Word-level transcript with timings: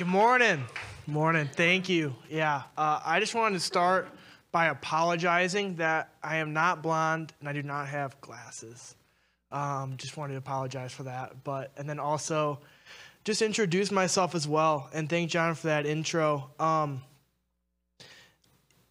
Good 0.00 0.08
morning. 0.08 0.64
Morning. 1.06 1.46
Thank 1.52 1.90
you. 1.90 2.14
Yeah. 2.30 2.62
Uh, 2.74 3.00
I 3.04 3.20
just 3.20 3.34
wanted 3.34 3.56
to 3.56 3.60
start 3.60 4.08
by 4.50 4.68
apologizing 4.68 5.76
that 5.76 6.14
I 6.22 6.36
am 6.36 6.54
not 6.54 6.82
blonde 6.82 7.34
and 7.38 7.46
I 7.46 7.52
do 7.52 7.62
not 7.62 7.86
have 7.88 8.18
glasses. 8.22 8.96
Um, 9.52 9.98
just 9.98 10.16
wanted 10.16 10.32
to 10.32 10.38
apologize 10.38 10.90
for 10.90 11.02
that. 11.02 11.44
But, 11.44 11.72
and 11.76 11.86
then 11.86 11.98
also 11.98 12.60
just 13.24 13.42
introduce 13.42 13.90
myself 13.90 14.34
as 14.34 14.48
well 14.48 14.88
and 14.94 15.06
thank 15.06 15.28
John 15.28 15.54
for 15.54 15.66
that 15.66 15.84
intro. 15.84 16.48
Um, 16.58 17.02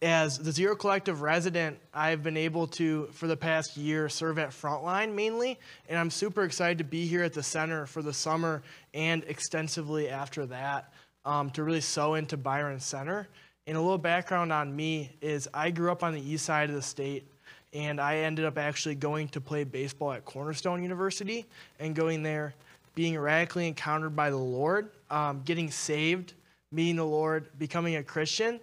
as 0.02 0.38
the 0.38 0.52
Zero 0.52 0.76
Collective 0.76 1.22
resident, 1.22 1.76
I've 1.92 2.22
been 2.22 2.36
able 2.36 2.68
to, 2.68 3.08
for 3.12 3.26
the 3.26 3.36
past 3.36 3.76
year, 3.76 4.08
serve 4.08 4.38
at 4.38 4.50
Frontline 4.50 5.14
mainly, 5.14 5.58
and 5.88 5.98
I'm 5.98 6.08
super 6.08 6.44
excited 6.44 6.78
to 6.78 6.84
be 6.84 7.04
here 7.06 7.24
at 7.24 7.32
the 7.32 7.42
center 7.42 7.84
for 7.84 8.00
the 8.00 8.14
summer 8.14 8.62
and 8.94 9.24
extensively 9.24 10.08
after 10.08 10.46
that 10.46 10.92
um, 11.24 11.50
to 11.50 11.62
really 11.62 11.80
sow 11.80 12.14
into 12.14 12.36
Byron 12.36 12.80
Center. 12.80 13.28
And 13.66 13.76
a 13.76 13.80
little 13.80 13.98
background 13.98 14.52
on 14.52 14.74
me 14.74 15.10
is 15.20 15.48
I 15.54 15.70
grew 15.70 15.92
up 15.92 16.02
on 16.02 16.12
the 16.12 16.20
east 16.20 16.44
side 16.44 16.70
of 16.70 16.74
the 16.74 16.82
state, 16.82 17.24
and 17.72 18.00
I 18.00 18.18
ended 18.18 18.44
up 18.44 18.58
actually 18.58 18.94
going 18.94 19.28
to 19.28 19.40
play 19.40 19.64
baseball 19.64 20.12
at 20.12 20.24
Cornerstone 20.24 20.82
University 20.82 21.46
and 21.78 21.94
going 21.94 22.22
there, 22.22 22.54
being 22.94 23.18
radically 23.18 23.68
encountered 23.68 24.16
by 24.16 24.30
the 24.30 24.36
Lord, 24.36 24.90
um, 25.10 25.42
getting 25.44 25.70
saved, 25.70 26.34
meeting 26.72 26.96
the 26.96 27.04
Lord, 27.04 27.46
becoming 27.58 27.96
a 27.96 28.02
Christian, 28.02 28.60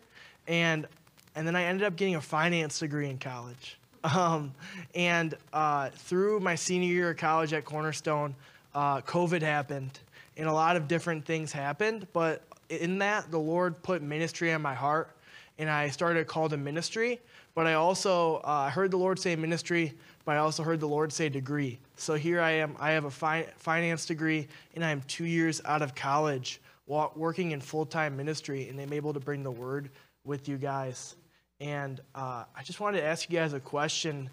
and 0.48 0.88
and 1.36 1.46
then 1.46 1.56
I 1.56 1.66
ended 1.66 1.86
up 1.86 1.96
getting 1.96 2.16
a 2.16 2.22
finance 2.22 2.80
degree 2.80 3.10
in 3.10 3.18
college. 3.18 3.78
Um, 4.04 4.54
and 4.96 5.36
uh, 5.52 5.90
through 5.90 6.40
my 6.40 6.56
senior 6.56 6.88
year 6.88 7.10
of 7.10 7.18
college 7.18 7.52
at 7.52 7.66
Cornerstone, 7.66 8.36
uh, 8.74 9.02
COVID 9.02 9.42
happened, 9.42 10.00
and 10.38 10.48
a 10.48 10.54
lot 10.54 10.78
of 10.78 10.88
different 10.88 11.26
things 11.26 11.52
happened. 11.52 12.08
But 12.14 12.42
in 12.70 13.00
that, 13.00 13.32
the 13.32 13.40
Lord 13.40 13.82
put 13.82 14.02
ministry 14.02 14.52
on 14.52 14.62
my 14.62 14.74
heart, 14.74 15.10
and 15.58 15.70
I 15.70 15.90
started 15.90 16.28
called 16.28 16.54
a 16.54 16.58
to 16.58 16.62
ministry. 16.62 17.20
But 17.56 17.66
I 17.66 17.74
also 17.74 18.36
uh, 18.44 18.70
heard 18.70 18.92
the 18.92 18.98
Lord 18.98 19.18
say 19.18 19.36
ministry, 19.36 19.94
but 20.26 20.34
I 20.34 20.38
also 20.38 20.62
heard 20.62 20.80
the 20.80 20.88
Lord 20.88 21.12
say 21.12 21.28
degree. 21.28 21.80
So 21.96 22.14
here 22.14 22.40
I 22.40 22.52
am. 22.52 22.76
I 22.80 22.92
have 22.92 23.06
a 23.06 23.10
fi- 23.10 23.48
finance 23.58 24.06
degree, 24.06 24.48
and 24.76 24.86
I 24.86 24.92
am 24.92 25.02
two 25.08 25.26
years 25.26 25.60
out 25.66 25.82
of 25.82 25.96
college, 25.96 26.62
working 26.86 27.52
in 27.52 27.62
full 27.62 27.86
time 27.86 28.16
ministry, 28.16 28.70
and 28.70 28.80
I'm 28.80 28.94
able 28.94 29.14
to 29.14 29.20
bring 29.20 29.42
the 29.42 29.52
word 29.52 29.90
with 30.24 30.48
you 30.48 30.58
guys. 30.58 31.16
And 31.60 32.00
uh, 32.14 32.44
I 32.56 32.62
just 32.64 32.80
wanted 32.80 33.00
to 33.02 33.06
ask 33.08 33.28
you 33.28 33.40
guys 33.40 33.54
a 33.54 33.60
question. 33.60 34.30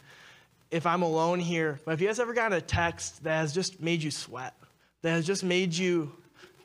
If 0.70 0.86
I'm 0.86 1.02
alone 1.02 1.38
here, 1.38 1.80
but 1.84 1.92
if 1.92 2.00
you 2.00 2.08
guys 2.08 2.18
ever 2.18 2.34
gotten 2.34 2.58
a 2.58 2.60
text 2.60 3.22
that 3.24 3.36
has 3.36 3.54
just 3.54 3.80
made 3.80 4.02
you 4.02 4.10
sweat, 4.10 4.54
that 5.02 5.10
has 5.10 5.26
just 5.26 5.44
made 5.44 5.72
you 5.72 6.12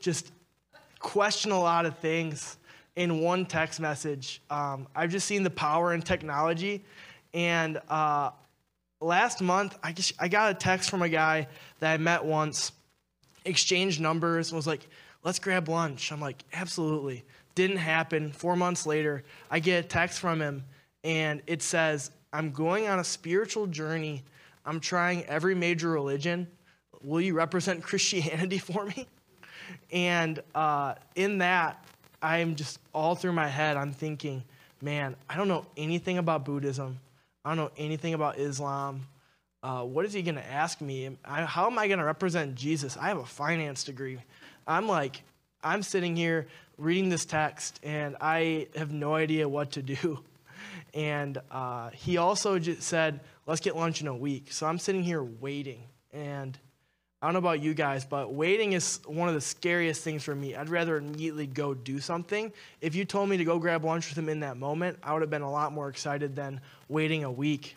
just 0.00 0.32
question 1.00 1.50
a 1.50 1.58
lot 1.58 1.86
of 1.86 1.98
things 1.98 2.58
in 2.96 3.20
one 3.20 3.46
text 3.46 3.80
message, 3.80 4.42
um, 4.50 4.86
I've 4.94 5.10
just 5.10 5.26
seen 5.26 5.42
the 5.42 5.50
power 5.50 5.94
in 5.94 6.02
technology. 6.02 6.84
And 7.32 7.80
uh, 7.88 8.30
last 9.00 9.40
month, 9.40 9.78
I, 9.82 9.92
just, 9.92 10.12
I 10.18 10.28
got 10.28 10.50
a 10.50 10.54
text 10.54 10.90
from 10.90 11.02
a 11.02 11.08
guy 11.08 11.48
that 11.80 11.94
I 11.94 11.96
met 11.96 12.24
once, 12.24 12.72
exchanged 13.44 14.00
numbers, 14.00 14.50
and 14.50 14.56
was 14.56 14.66
like, 14.66 14.86
let's 15.24 15.38
grab 15.38 15.68
lunch. 15.68 16.12
I'm 16.12 16.20
like, 16.20 16.44
absolutely. 16.52 17.24
Didn't 17.54 17.78
happen. 17.78 18.32
Four 18.32 18.56
months 18.56 18.86
later, 18.86 19.24
I 19.50 19.60
get 19.60 19.84
a 19.84 19.88
text 19.88 20.20
from 20.20 20.40
him, 20.40 20.64
and 21.02 21.42
it 21.46 21.62
says, 21.62 22.10
I'm 22.32 22.50
going 22.52 22.86
on 22.86 22.98
a 22.98 23.04
spiritual 23.04 23.66
journey. 23.66 24.22
I'm 24.64 24.78
trying 24.78 25.24
every 25.24 25.54
major 25.54 25.90
religion. 25.90 26.46
Will 27.02 27.20
you 27.20 27.34
represent 27.34 27.82
Christianity 27.82 28.58
for 28.58 28.84
me? 28.84 29.06
And 29.92 30.40
uh, 30.54 30.94
in 31.14 31.38
that, 31.38 31.84
I'm 32.22 32.54
just 32.54 32.78
all 32.92 33.14
through 33.14 33.32
my 33.32 33.48
head, 33.48 33.76
I'm 33.76 33.92
thinking, 33.92 34.44
man, 34.82 35.16
I 35.28 35.36
don't 35.36 35.48
know 35.48 35.66
anything 35.76 36.18
about 36.18 36.44
Buddhism. 36.44 36.98
I 37.44 37.50
don't 37.50 37.56
know 37.56 37.70
anything 37.76 38.14
about 38.14 38.38
Islam. 38.38 39.06
Uh, 39.62 39.82
what 39.82 40.04
is 40.04 40.12
he 40.12 40.22
going 40.22 40.36
to 40.36 40.46
ask 40.46 40.80
me? 40.80 41.16
I, 41.24 41.44
how 41.44 41.66
am 41.66 41.78
I 41.78 41.86
going 41.86 41.98
to 41.98 42.04
represent 42.04 42.54
Jesus? 42.54 42.96
I 42.96 43.08
have 43.08 43.18
a 43.18 43.26
finance 43.26 43.84
degree. 43.84 44.18
I'm 44.66 44.86
like, 44.88 45.22
I'm 45.62 45.82
sitting 45.82 46.16
here 46.16 46.46
reading 46.78 47.10
this 47.10 47.24
text 47.24 47.78
and 47.82 48.16
I 48.20 48.68
have 48.74 48.92
no 48.92 49.14
idea 49.14 49.48
what 49.48 49.72
to 49.72 49.82
do. 49.82 50.20
And 50.92 51.38
uh, 51.52 51.90
he 51.90 52.16
also 52.16 52.58
just 52.58 52.82
said, 52.82 53.20
let's 53.46 53.60
get 53.60 53.76
lunch 53.76 54.00
in 54.00 54.08
a 54.08 54.16
week. 54.16 54.52
So 54.52 54.66
I'm 54.66 54.78
sitting 54.78 55.04
here 55.04 55.22
waiting. 55.22 55.84
And 56.12 56.58
I 57.22 57.26
don't 57.26 57.34
know 57.34 57.40
about 57.40 57.60
you 57.60 57.74
guys, 57.74 58.06
but 58.06 58.32
waiting 58.32 58.72
is 58.72 58.98
one 59.04 59.28
of 59.28 59.34
the 59.34 59.42
scariest 59.42 60.02
things 60.02 60.24
for 60.24 60.34
me. 60.34 60.54
I'd 60.54 60.70
rather 60.70 60.96
immediately 60.96 61.46
go 61.46 61.74
do 61.74 62.00
something. 62.00 62.50
If 62.80 62.94
you 62.94 63.04
told 63.04 63.28
me 63.28 63.36
to 63.36 63.44
go 63.44 63.58
grab 63.58 63.84
lunch 63.84 64.08
with 64.08 64.16
him 64.16 64.30
in 64.30 64.40
that 64.40 64.56
moment, 64.56 64.98
I 65.02 65.12
would 65.12 65.20
have 65.20 65.28
been 65.28 65.42
a 65.42 65.50
lot 65.50 65.74
more 65.74 65.90
excited 65.90 66.34
than 66.34 66.62
waiting 66.88 67.24
a 67.24 67.30
week. 67.30 67.76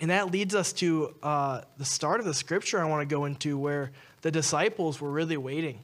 And 0.00 0.10
that 0.10 0.30
leads 0.30 0.54
us 0.54 0.72
to 0.74 1.12
uh, 1.24 1.62
the 1.76 1.84
start 1.84 2.20
of 2.20 2.26
the 2.26 2.32
scripture 2.32 2.80
I 2.80 2.84
want 2.84 3.08
to 3.08 3.12
go 3.12 3.24
into 3.24 3.58
where 3.58 3.90
the 4.22 4.30
disciples 4.30 5.00
were 5.00 5.10
really 5.10 5.36
waiting 5.36 5.80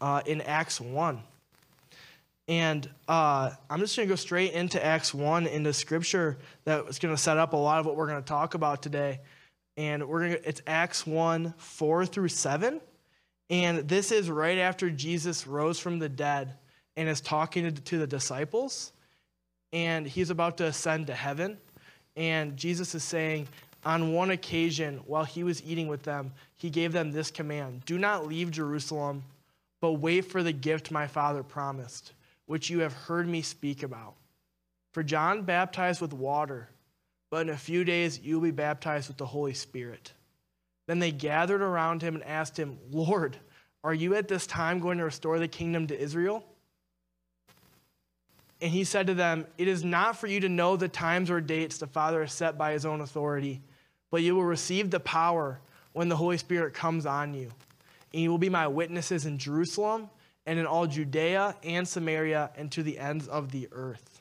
uh, 0.00 0.22
in 0.26 0.40
Acts 0.40 0.80
1. 0.80 1.22
And 2.48 2.88
uh, 3.06 3.52
I'm 3.70 3.78
just 3.78 3.96
going 3.96 4.08
to 4.08 4.12
go 4.12 4.16
straight 4.16 4.52
into 4.52 4.84
Acts 4.84 5.14
1 5.14 5.46
into 5.46 5.72
scripture 5.72 6.36
that's 6.64 6.98
going 6.98 7.14
to 7.14 7.20
set 7.20 7.38
up 7.38 7.52
a 7.52 7.56
lot 7.56 7.78
of 7.78 7.86
what 7.86 7.94
we're 7.94 8.08
going 8.08 8.22
to 8.22 8.28
talk 8.28 8.54
about 8.54 8.82
today. 8.82 9.20
And 9.76 10.08
we're 10.08 10.28
to, 10.28 10.48
it's 10.48 10.62
Acts 10.66 11.06
1 11.06 11.54
4 11.56 12.06
through 12.06 12.28
7. 12.28 12.80
And 13.48 13.88
this 13.88 14.10
is 14.10 14.30
right 14.30 14.58
after 14.58 14.90
Jesus 14.90 15.46
rose 15.46 15.78
from 15.78 15.98
the 15.98 16.08
dead 16.08 16.54
and 16.96 17.08
is 17.08 17.20
talking 17.20 17.72
to 17.72 17.98
the 17.98 18.06
disciples. 18.06 18.92
And 19.72 20.06
he's 20.06 20.30
about 20.30 20.56
to 20.58 20.64
ascend 20.64 21.08
to 21.08 21.14
heaven. 21.14 21.58
And 22.16 22.56
Jesus 22.56 22.94
is 22.94 23.04
saying, 23.04 23.46
on 23.84 24.12
one 24.12 24.30
occasion, 24.30 25.00
while 25.06 25.24
he 25.24 25.44
was 25.44 25.62
eating 25.62 25.86
with 25.86 26.02
them, 26.02 26.32
he 26.56 26.70
gave 26.70 26.92
them 26.92 27.12
this 27.12 27.30
command 27.30 27.84
Do 27.84 27.98
not 27.98 28.26
leave 28.26 28.50
Jerusalem, 28.50 29.22
but 29.80 29.94
wait 29.94 30.22
for 30.22 30.42
the 30.42 30.52
gift 30.52 30.90
my 30.90 31.06
Father 31.06 31.42
promised 31.42 32.12
which 32.46 32.70
you 32.70 32.80
have 32.80 32.92
heard 32.92 33.28
me 33.28 33.42
speak 33.42 33.82
about. 33.82 34.14
For 34.92 35.02
John 35.02 35.42
baptized 35.42 36.00
with 36.00 36.12
water, 36.12 36.68
but 37.30 37.42
in 37.42 37.50
a 37.50 37.56
few 37.56 37.84
days 37.84 38.20
you 38.20 38.36
will 38.36 38.42
be 38.42 38.50
baptized 38.50 39.08
with 39.08 39.16
the 39.16 39.26
Holy 39.26 39.54
Spirit. 39.54 40.12
Then 40.86 40.98
they 40.98 41.10
gathered 41.10 41.62
around 41.62 42.02
him 42.02 42.14
and 42.14 42.24
asked 42.24 42.56
him, 42.56 42.78
Lord, 42.90 43.36
are 43.82 43.94
you 43.94 44.14
at 44.14 44.28
this 44.28 44.46
time 44.46 44.80
going 44.80 44.98
to 44.98 45.04
restore 45.04 45.38
the 45.38 45.48
kingdom 45.48 45.86
to 45.88 45.98
Israel? 45.98 46.44
And 48.60 48.70
he 48.70 48.84
said 48.84 49.06
to 49.08 49.14
them, 49.14 49.46
It 49.58 49.68
is 49.68 49.84
not 49.84 50.16
for 50.16 50.26
you 50.26 50.40
to 50.40 50.48
know 50.48 50.76
the 50.76 50.88
times 50.88 51.30
or 51.30 51.40
dates 51.40 51.78
the 51.78 51.86
Father 51.86 52.22
has 52.22 52.32
set 52.32 52.56
by 52.56 52.72
his 52.72 52.86
own 52.86 53.00
authority, 53.00 53.60
but 54.10 54.22
you 54.22 54.34
will 54.34 54.44
receive 54.44 54.90
the 54.90 55.00
power 55.00 55.60
when 55.92 56.08
the 56.08 56.16
Holy 56.16 56.38
Spirit 56.38 56.72
comes 56.72 57.06
on 57.06 57.34
you. 57.34 57.50
And 58.12 58.22
you 58.22 58.30
will 58.30 58.38
be 58.38 58.48
my 58.48 58.66
witnesses 58.66 59.26
in 59.26 59.36
Jerusalem 59.36 60.08
and 60.46 60.58
in 60.58 60.66
all 60.66 60.86
Judea 60.86 61.56
and 61.62 61.86
Samaria 61.86 62.50
and 62.56 62.70
to 62.72 62.82
the 62.82 62.98
ends 62.98 63.28
of 63.28 63.50
the 63.50 63.68
earth. 63.72 64.15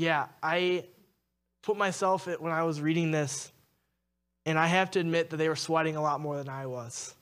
Yeah, 0.00 0.28
I 0.42 0.84
put 1.60 1.76
myself 1.76 2.26
in, 2.26 2.36
when 2.36 2.54
I 2.54 2.62
was 2.62 2.80
reading 2.80 3.10
this, 3.10 3.52
and 4.46 4.58
I 4.58 4.66
have 4.66 4.90
to 4.92 4.98
admit 4.98 5.28
that 5.28 5.36
they 5.36 5.46
were 5.46 5.56
sweating 5.56 5.96
a 5.96 6.00
lot 6.00 6.22
more 6.22 6.38
than 6.38 6.48
I 6.48 6.64
was. 6.64 7.14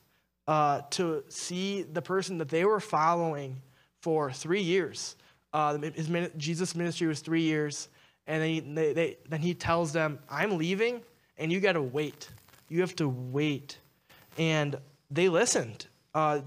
Uh, 0.47 0.83
to 0.91 1.25
see 1.29 1.83
the 1.83 2.01
person 2.01 2.39
that 2.39 2.49
they 2.49 2.65
were 2.65 2.79
following 2.79 3.61
for 4.01 4.31
three 4.31 4.63
years. 4.63 5.17
Uh, 5.53 5.77
his, 5.79 6.09
Jesus' 6.37 6.77
ministry 6.77 7.09
was 7.09 7.19
three 7.19 7.43
years, 7.43 7.89
and 8.29 8.41
then 8.41 8.49
he, 8.49 8.61
they, 8.61 8.93
they, 8.93 9.17
then 9.29 9.41
he 9.41 9.55
tells 9.55 9.93
them, 9.93 10.21
I'm 10.31 10.57
leaving, 10.57 11.01
and 11.37 11.51
you 11.51 11.59
got 11.59 11.73
to 11.73 11.83
wait. 11.83 12.29
You 12.69 12.83
have 12.83 12.95
to 12.97 13.09
wait. 13.09 13.77
And 14.39 14.77
they 15.11 15.29
listened. 15.29 15.89
Uh, 16.15 16.43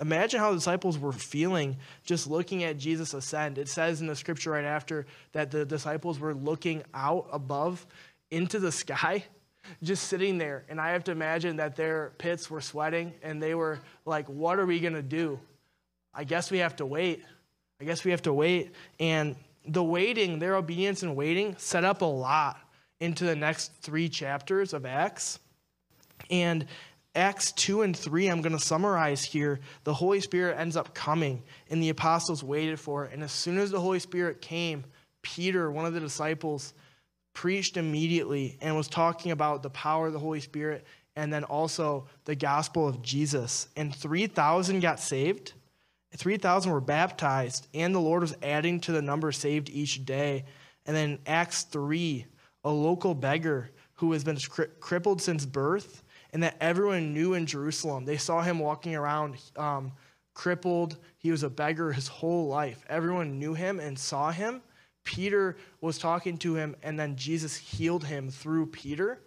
imagine 0.00 0.40
how 0.40 0.50
the 0.50 0.56
disciples 0.56 0.98
were 0.98 1.12
feeling 1.12 1.76
just 2.04 2.26
looking 2.26 2.64
at 2.64 2.78
Jesus 2.78 3.14
ascend. 3.14 3.58
It 3.58 3.68
says 3.68 4.00
in 4.00 4.06
the 4.06 4.16
scripture 4.16 4.52
right 4.52 4.64
after 4.64 5.06
that 5.32 5.50
the 5.50 5.64
disciples 5.64 6.18
were 6.18 6.34
looking 6.34 6.82
out 6.94 7.28
above 7.32 7.86
into 8.30 8.58
the 8.58 8.72
sky, 8.72 9.24
just 9.82 10.04
sitting 10.04 10.38
there. 10.38 10.64
And 10.68 10.80
I 10.80 10.90
have 10.90 11.04
to 11.04 11.12
imagine 11.12 11.56
that 11.56 11.76
their 11.76 12.12
pits 12.18 12.50
were 12.50 12.60
sweating 12.60 13.12
and 13.22 13.42
they 13.42 13.54
were 13.54 13.80
like, 14.04 14.26
What 14.28 14.58
are 14.58 14.66
we 14.66 14.80
going 14.80 14.94
to 14.94 15.02
do? 15.02 15.38
I 16.14 16.24
guess 16.24 16.50
we 16.50 16.58
have 16.58 16.76
to 16.76 16.86
wait. 16.86 17.22
I 17.80 17.84
guess 17.84 18.04
we 18.04 18.10
have 18.10 18.22
to 18.22 18.32
wait. 18.32 18.72
And 18.98 19.36
the 19.66 19.82
waiting, 19.82 20.38
their 20.38 20.56
obedience 20.56 21.02
and 21.02 21.14
waiting, 21.14 21.54
set 21.58 21.84
up 21.84 22.02
a 22.02 22.06
lot 22.06 22.58
into 23.00 23.24
the 23.24 23.36
next 23.36 23.72
three 23.80 24.08
chapters 24.08 24.72
of 24.72 24.84
Acts. 24.84 25.38
And 26.30 26.66
Acts 27.14 27.50
2 27.52 27.82
and 27.82 27.96
3, 27.96 28.28
I'm 28.28 28.40
going 28.40 28.56
to 28.56 28.64
summarize 28.64 29.24
here. 29.24 29.60
The 29.82 29.94
Holy 29.94 30.20
Spirit 30.20 30.58
ends 30.58 30.76
up 30.76 30.94
coming, 30.94 31.42
and 31.68 31.82
the 31.82 31.88
apostles 31.88 32.44
waited 32.44 32.78
for 32.78 33.04
it. 33.04 33.12
And 33.12 33.22
as 33.22 33.32
soon 33.32 33.58
as 33.58 33.70
the 33.70 33.80
Holy 33.80 33.98
Spirit 33.98 34.40
came, 34.40 34.84
Peter, 35.22 35.70
one 35.70 35.86
of 35.86 35.92
the 35.92 36.00
disciples, 36.00 36.72
preached 37.34 37.76
immediately 37.76 38.58
and 38.60 38.76
was 38.76 38.88
talking 38.88 39.32
about 39.32 39.62
the 39.62 39.70
power 39.70 40.06
of 40.06 40.12
the 40.12 40.18
Holy 40.18 40.40
Spirit 40.40 40.84
and 41.16 41.32
then 41.32 41.44
also 41.44 42.06
the 42.24 42.34
gospel 42.34 42.86
of 42.86 43.02
Jesus. 43.02 43.68
And 43.76 43.94
3,000 43.94 44.80
got 44.80 45.00
saved. 45.00 45.52
3,000 46.16 46.72
were 46.72 46.80
baptized, 46.80 47.68
and 47.72 47.94
the 47.94 48.00
Lord 48.00 48.22
was 48.22 48.36
adding 48.42 48.80
to 48.80 48.92
the 48.92 49.02
number 49.02 49.30
saved 49.30 49.70
each 49.70 50.04
day. 50.04 50.44
And 50.86 50.96
then 50.96 51.18
Acts 51.26 51.62
3, 51.64 52.26
a 52.64 52.70
local 52.70 53.14
beggar 53.14 53.70
who 53.94 54.12
has 54.12 54.24
been 54.24 54.38
cri- 54.38 54.66
crippled 54.80 55.22
since 55.22 55.46
birth, 55.46 56.02
and 56.32 56.42
that 56.42 56.56
everyone 56.60 57.12
knew 57.12 57.34
in 57.34 57.46
Jerusalem. 57.46 58.04
They 58.04 58.16
saw 58.16 58.42
him 58.42 58.58
walking 58.58 58.94
around 58.94 59.36
um, 59.56 59.92
crippled. 60.34 60.96
He 61.18 61.30
was 61.30 61.42
a 61.42 61.50
beggar 61.50 61.92
his 61.92 62.08
whole 62.08 62.46
life. 62.46 62.84
Everyone 62.88 63.38
knew 63.38 63.54
him 63.54 63.80
and 63.80 63.98
saw 63.98 64.30
him. 64.30 64.62
Peter 65.04 65.56
was 65.80 65.98
talking 65.98 66.38
to 66.38 66.54
him, 66.54 66.76
and 66.82 66.98
then 66.98 67.16
Jesus 67.16 67.56
healed 67.56 68.04
him 68.04 68.30
through 68.30 68.66
Peter. 68.66 69.20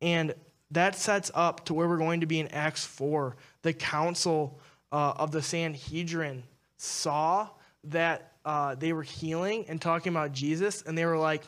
And 0.00 0.34
that 0.70 0.96
sets 0.96 1.30
up 1.34 1.64
to 1.66 1.74
where 1.74 1.88
we're 1.88 1.98
going 1.98 2.20
to 2.20 2.26
be 2.26 2.40
in 2.40 2.48
Acts 2.48 2.84
4. 2.84 3.36
The 3.62 3.72
council 3.72 4.60
uh, 4.92 5.12
of 5.16 5.30
the 5.30 5.42
Sanhedrin 5.42 6.42
saw 6.76 7.48
that 7.84 8.32
uh, 8.44 8.74
they 8.74 8.92
were 8.92 9.02
healing 9.02 9.66
and 9.68 9.80
talking 9.80 10.12
about 10.12 10.32
Jesus, 10.32 10.82
and 10.82 10.96
they 10.96 11.04
were 11.04 11.18
like, 11.18 11.42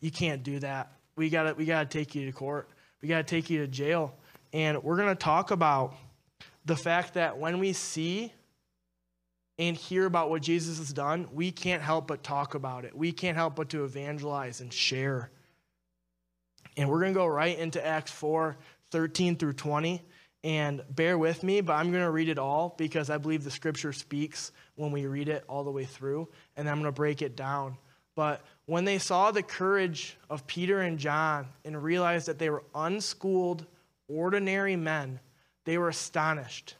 "You 0.00 0.10
can't 0.10 0.42
do 0.42 0.58
that. 0.60 0.92
We 1.16 1.30
gotta, 1.30 1.54
we 1.54 1.64
gotta 1.64 1.88
take 1.88 2.14
you 2.14 2.26
to 2.26 2.32
court. 2.32 2.68
We 3.00 3.08
gotta 3.08 3.24
take 3.24 3.48
you 3.48 3.60
to 3.60 3.68
jail." 3.68 4.14
And 4.56 4.82
we're 4.82 4.96
gonna 4.96 5.14
talk 5.14 5.50
about 5.50 5.94
the 6.64 6.76
fact 6.76 7.12
that 7.14 7.36
when 7.36 7.58
we 7.58 7.74
see 7.74 8.32
and 9.58 9.76
hear 9.76 10.06
about 10.06 10.30
what 10.30 10.40
Jesus 10.40 10.78
has 10.78 10.94
done, 10.94 11.28
we 11.30 11.52
can't 11.52 11.82
help 11.82 12.06
but 12.06 12.22
talk 12.22 12.54
about 12.54 12.86
it. 12.86 12.96
We 12.96 13.12
can't 13.12 13.36
help 13.36 13.56
but 13.56 13.68
to 13.70 13.84
evangelize 13.84 14.62
and 14.62 14.72
share. 14.72 15.30
And 16.78 16.88
we're 16.88 17.00
going 17.00 17.12
to 17.12 17.18
go 17.18 17.26
right 17.26 17.58
into 17.58 17.84
Acts 17.84 18.10
4 18.12 18.56
13 18.92 19.36
through 19.36 19.54
20. 19.54 20.02
And 20.44 20.82
bear 20.90 21.18
with 21.18 21.42
me, 21.42 21.60
but 21.60 21.72
I'm 21.72 21.90
going 21.90 22.04
to 22.04 22.10
read 22.10 22.28
it 22.28 22.38
all 22.38 22.74
because 22.78 23.10
I 23.10 23.18
believe 23.18 23.42
the 23.42 23.50
scripture 23.50 23.92
speaks 23.92 24.52
when 24.76 24.92
we 24.92 25.06
read 25.06 25.28
it 25.28 25.44
all 25.48 25.64
the 25.64 25.72
way 25.72 25.84
through. 25.84 26.28
And 26.56 26.68
I'm 26.68 26.76
going 26.76 26.84
to 26.84 26.92
break 26.92 27.20
it 27.20 27.34
down. 27.36 27.76
But 28.14 28.44
when 28.66 28.84
they 28.84 28.98
saw 28.98 29.30
the 29.32 29.42
courage 29.42 30.16
of 30.30 30.46
Peter 30.46 30.80
and 30.80 30.98
John 30.98 31.48
and 31.64 31.82
realized 31.82 32.28
that 32.28 32.38
they 32.38 32.48
were 32.48 32.62
unschooled, 32.74 33.66
ordinary 34.08 34.76
men, 34.76 35.20
they 35.64 35.78
were 35.78 35.88
astonished. 35.88 36.76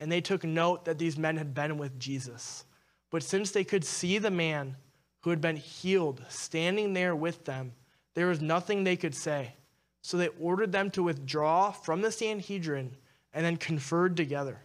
And 0.00 0.10
they 0.10 0.20
took 0.20 0.44
note 0.44 0.86
that 0.86 0.98
these 0.98 1.18
men 1.18 1.36
had 1.36 1.54
been 1.54 1.76
with 1.76 1.98
Jesus. 1.98 2.64
But 3.10 3.22
since 3.22 3.50
they 3.50 3.64
could 3.64 3.84
see 3.84 4.18
the 4.18 4.30
man 4.30 4.76
who 5.20 5.30
had 5.30 5.40
been 5.40 5.56
healed 5.56 6.24
standing 6.28 6.94
there 6.94 7.14
with 7.14 7.44
them, 7.44 7.72
there 8.14 8.26
was 8.26 8.40
nothing 8.40 8.84
they 8.84 8.96
could 8.96 9.14
say. 9.14 9.54
So 10.02 10.16
they 10.16 10.28
ordered 10.40 10.72
them 10.72 10.90
to 10.92 11.02
withdraw 11.02 11.70
from 11.70 12.00
the 12.00 12.10
Sanhedrin 12.10 12.96
and 13.34 13.44
then 13.44 13.56
conferred 13.56 14.16
together. 14.16 14.58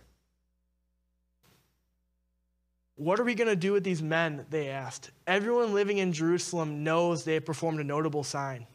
What 2.95 3.19
are 3.19 3.25
we 3.25 3.35
going 3.35 3.49
to 3.49 3.57
do 3.57 3.73
with 3.73 3.83
these 3.83 4.01
men? 4.01 4.45
They 4.49 4.69
asked. 4.69 5.11
Everyone 5.27 5.73
living 5.73 5.97
in 5.97 6.13
Jerusalem 6.13 6.83
knows 6.83 7.23
they 7.23 7.33
have 7.33 7.45
performed 7.45 7.81
a 7.81 7.83
notable 7.83 8.23
sign, 8.23 8.65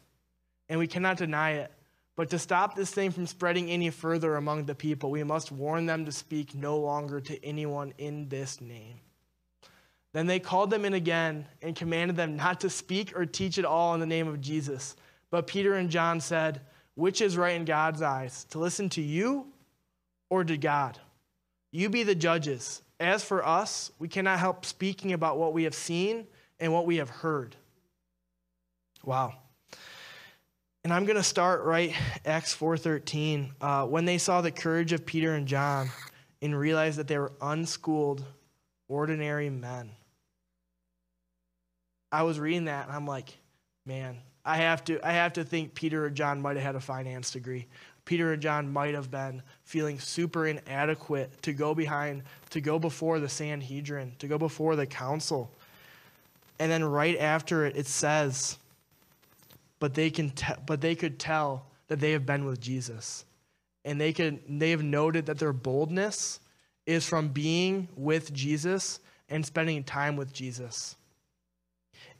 and 0.69 0.79
we 0.79 0.85
cannot 0.85 1.17
deny 1.17 1.53
it. 1.53 1.71
But 2.15 2.29
to 2.31 2.39
stop 2.39 2.75
this 2.75 2.91
thing 2.91 3.11
from 3.11 3.25
spreading 3.25 3.69
any 3.69 3.89
further 3.89 4.35
among 4.35 4.65
the 4.65 4.75
people, 4.75 5.11
we 5.11 5.23
must 5.23 5.51
warn 5.51 5.85
them 5.85 6.05
to 6.05 6.11
speak 6.11 6.53
no 6.53 6.77
longer 6.77 7.21
to 7.21 7.45
anyone 7.45 7.93
in 7.97 8.27
this 8.29 8.59
name. 8.59 8.99
Then 10.13 10.27
they 10.27 10.39
called 10.39 10.69
them 10.69 10.83
in 10.83 10.93
again 10.93 11.45
and 11.61 11.75
commanded 11.75 12.17
them 12.17 12.35
not 12.35 12.59
to 12.61 12.69
speak 12.69 13.17
or 13.17 13.25
teach 13.25 13.57
at 13.57 13.65
all 13.65 13.93
in 13.93 14.01
the 14.01 14.05
name 14.05 14.27
of 14.27 14.41
Jesus. 14.41 14.95
But 15.29 15.47
Peter 15.47 15.75
and 15.75 15.89
John 15.89 16.19
said, 16.19 16.61
Which 16.95 17.21
is 17.21 17.37
right 17.37 17.55
in 17.55 17.63
God's 17.63 18.01
eyes, 18.01 18.43
to 18.49 18.59
listen 18.59 18.89
to 18.89 19.01
you 19.01 19.47
or 20.29 20.43
to 20.43 20.57
God? 20.57 20.99
You 21.71 21.89
be 21.89 22.03
the 22.03 22.15
judges. 22.15 22.81
As 22.99 23.23
for 23.23 23.45
us, 23.45 23.89
we 23.99 24.09
cannot 24.09 24.39
help 24.39 24.65
speaking 24.65 25.13
about 25.13 25.37
what 25.37 25.53
we 25.53 25.63
have 25.63 25.73
seen 25.73 26.27
and 26.59 26.73
what 26.73 26.85
we 26.85 26.97
have 26.97 27.09
heard. 27.09 27.55
Wow. 29.03 29.33
And 30.83 30.91
I'm 30.91 31.05
going 31.05 31.17
to 31.17 31.23
start 31.23 31.63
right 31.63 31.93
Acts 32.25 32.55
4:13. 32.55 33.51
Uh, 33.61 33.85
when 33.85 34.05
they 34.05 34.17
saw 34.17 34.41
the 34.41 34.51
courage 34.51 34.93
of 34.93 35.05
Peter 35.05 35.33
and 35.33 35.47
John 35.47 35.89
and 36.41 36.57
realized 36.57 36.97
that 36.97 37.07
they 37.07 37.19
were 37.19 37.31
unschooled, 37.41 38.23
ordinary 38.87 39.49
men. 39.49 39.91
I 42.11 42.23
was 42.23 42.39
reading 42.39 42.65
that 42.65 42.87
and 42.87 42.95
I'm 42.95 43.05
like, 43.07 43.37
man, 43.85 44.17
I 44.43 44.57
have 44.57 44.83
to 44.85 44.99
I 45.07 45.11
have 45.11 45.33
to 45.33 45.43
think 45.43 45.75
Peter 45.75 46.05
or 46.05 46.09
John 46.09 46.41
might 46.41 46.57
have 46.57 46.65
had 46.65 46.75
a 46.75 46.81
finance 46.81 47.31
degree. 47.31 47.67
Peter 48.03 48.33
and 48.33 48.41
John 48.41 48.73
might 48.73 48.95
have 48.95 49.11
been 49.11 49.43
feeling 49.63 49.99
super 49.99 50.47
inadequate 50.47 51.41
to 51.43 51.53
go 51.53 51.75
behind 51.75 52.23
to 52.49 52.59
go 52.59 52.79
before 52.79 53.19
the 53.19 53.29
Sanhedrin, 53.29 54.13
to 54.17 54.27
go 54.27 54.39
before 54.39 54.75
the 54.75 54.87
council. 54.87 55.51
And 56.57 56.71
then 56.71 56.83
right 56.83 57.17
after 57.19 57.65
it 57.65 57.77
it 57.77 57.85
says 57.85 58.57
but 59.81 59.95
they 59.95 60.11
can 60.11 60.29
te- 60.29 60.53
but 60.65 60.79
they 60.79 60.95
could 60.95 61.19
tell 61.19 61.65
that 61.87 61.99
they 61.99 62.11
have 62.11 62.25
been 62.25 62.45
with 62.45 62.61
Jesus. 62.61 63.25
And 63.83 63.99
they 63.99 64.13
could 64.13 64.39
they 64.47 64.69
have 64.69 64.83
noted 64.83 65.25
that 65.25 65.39
their 65.39 65.51
boldness 65.51 66.39
is 66.85 67.05
from 67.05 67.29
being 67.29 67.89
with 67.97 68.31
Jesus 68.31 68.99
and 69.27 69.45
spending 69.45 69.83
time 69.83 70.15
with 70.15 70.31
Jesus. 70.31 70.95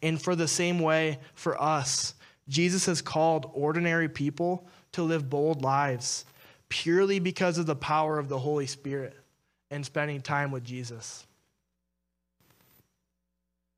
And 0.02 0.20
for 0.20 0.36
the 0.36 0.48
same 0.48 0.80
way, 0.80 1.20
for 1.36 1.62
us, 1.62 2.16
Jesus 2.50 2.88
has 2.88 3.02
called 3.02 3.52
ordinary 3.54 4.10
people 4.10 4.68
to 4.94 5.04
live 5.04 5.30
bold 5.30 5.62
lives 5.62 6.26
purely 6.68 7.20
because 7.20 7.60
of 7.60 7.68
the 7.68 7.76
power 7.76 8.18
of 8.18 8.28
the 8.28 8.40
Holy 8.40 8.66
Spirit 8.66 9.16
and 9.70 9.86
spending 9.86 10.20
time 10.20 10.52
with 10.52 10.64
Jesus. 10.64 11.28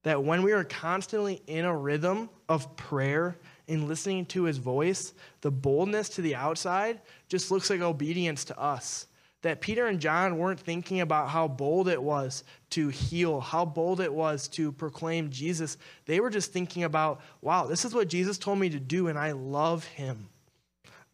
That 0.04 0.24
when 0.24 0.44
we 0.44 0.54
are 0.54 0.64
constantly 0.64 1.42
in 1.48 1.66
a 1.66 1.76
rhythm 1.76 2.30
of 2.48 2.76
prayer 2.78 3.36
and 3.68 3.88
listening 3.88 4.26
to 4.28 4.44
his 4.44 4.58
voice, 4.58 5.14
the 5.42 5.52
boldness 5.52 6.10
to 6.10 6.22
the 6.22 6.36
outside 6.36 7.02
just 7.30 7.52
looks 7.52 7.70
like 7.70 7.82
obedience 7.82 8.44
to 8.46 8.60
us 8.60 9.08
that 9.44 9.60
Peter 9.60 9.88
and 9.88 10.00
John 10.00 10.38
weren't 10.38 10.60
thinking 10.60 11.02
about 11.02 11.30
how 11.30 11.48
bold 11.48 11.90
it 11.90 12.02
was 12.02 12.44
to 12.72 12.88
heal, 12.88 13.42
how 13.42 13.66
bold 13.66 14.00
it 14.00 14.12
was 14.12 14.48
to 14.50 14.72
proclaim 14.72 15.30
Jesus. 15.30 15.78
They 16.06 16.22
were 16.22 16.30
just 16.30 16.52
thinking 16.52 16.86
about, 16.86 17.22
wow, 17.42 17.66
this 17.66 17.86
is 17.86 17.94
what 17.94 18.08
Jesus 18.08 18.38
told 18.38 18.58
me 18.58 18.70
to 18.70 18.80
do, 18.80 19.10
and 19.10 19.20
I 19.20 19.34
love 19.34 19.86
him. 19.86 20.30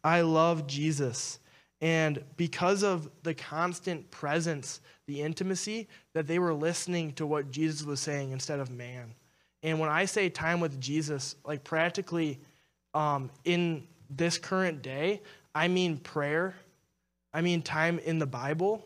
I 0.02 0.20
love 0.20 0.68
Jesus. 0.68 1.40
And 1.80 2.22
because 2.36 2.84
of 2.84 3.10
the 3.24 3.34
constant 3.34 4.10
presence, 4.12 4.80
the 5.06 5.20
intimacy, 5.22 5.88
that 6.14 6.28
they 6.28 6.38
were 6.38 6.54
listening 6.54 7.12
to 7.14 7.26
what 7.26 7.50
Jesus 7.50 7.82
was 7.82 7.98
saying 7.98 8.30
instead 8.30 8.60
of 8.60 8.70
man. 8.70 9.12
And 9.62 9.78
when 9.78 9.90
I 9.90 10.06
say 10.06 10.28
time 10.28 10.60
with 10.60 10.80
Jesus, 10.80 11.36
like 11.44 11.64
practically 11.64 12.38
um, 12.94 13.30
in 13.44 13.86
this 14.08 14.38
current 14.38 14.82
day, 14.82 15.20
I 15.54 15.68
mean 15.68 15.98
prayer 15.98 16.54
I 17.32 17.40
mean 17.40 17.62
time 17.62 17.98
in 18.00 18.18
the 18.18 18.26
Bible. 18.26 18.84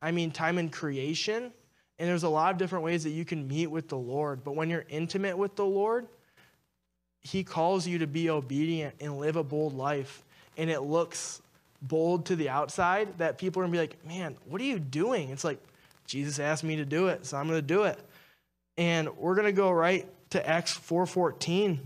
I 0.00 0.10
mean 0.10 0.30
time 0.30 0.58
in 0.58 0.70
creation. 0.70 1.52
And 1.98 2.08
there's 2.08 2.22
a 2.24 2.28
lot 2.28 2.52
of 2.52 2.58
different 2.58 2.84
ways 2.84 3.04
that 3.04 3.10
you 3.10 3.24
can 3.24 3.46
meet 3.46 3.68
with 3.68 3.88
the 3.88 3.96
Lord. 3.96 4.42
But 4.42 4.56
when 4.56 4.68
you're 4.68 4.86
intimate 4.88 5.36
with 5.36 5.54
the 5.56 5.64
Lord, 5.64 6.06
He 7.20 7.44
calls 7.44 7.86
you 7.86 7.98
to 7.98 8.06
be 8.06 8.30
obedient 8.30 8.94
and 9.00 9.18
live 9.18 9.36
a 9.36 9.44
bold 9.44 9.74
life. 9.74 10.24
And 10.56 10.70
it 10.70 10.80
looks 10.80 11.40
bold 11.82 12.26
to 12.26 12.36
the 12.36 12.48
outside 12.48 13.18
that 13.18 13.38
people 13.38 13.60
are 13.60 13.66
going 13.66 13.72
to 13.72 13.78
be 13.78 13.82
like, 13.82 14.06
man, 14.06 14.36
what 14.46 14.60
are 14.60 14.64
you 14.64 14.78
doing? 14.78 15.30
It's 15.30 15.44
like, 15.44 15.58
Jesus 16.06 16.38
asked 16.38 16.64
me 16.64 16.76
to 16.76 16.84
do 16.84 17.08
it, 17.08 17.24
so 17.24 17.38
I'm 17.38 17.48
going 17.48 17.58
to 17.58 17.62
do 17.62 17.84
it. 17.84 17.98
And 18.76 19.16
we're 19.16 19.34
going 19.34 19.46
to 19.46 19.52
go 19.52 19.70
right 19.70 20.06
to 20.30 20.46
Acts 20.46 20.76
4:14 20.76 21.78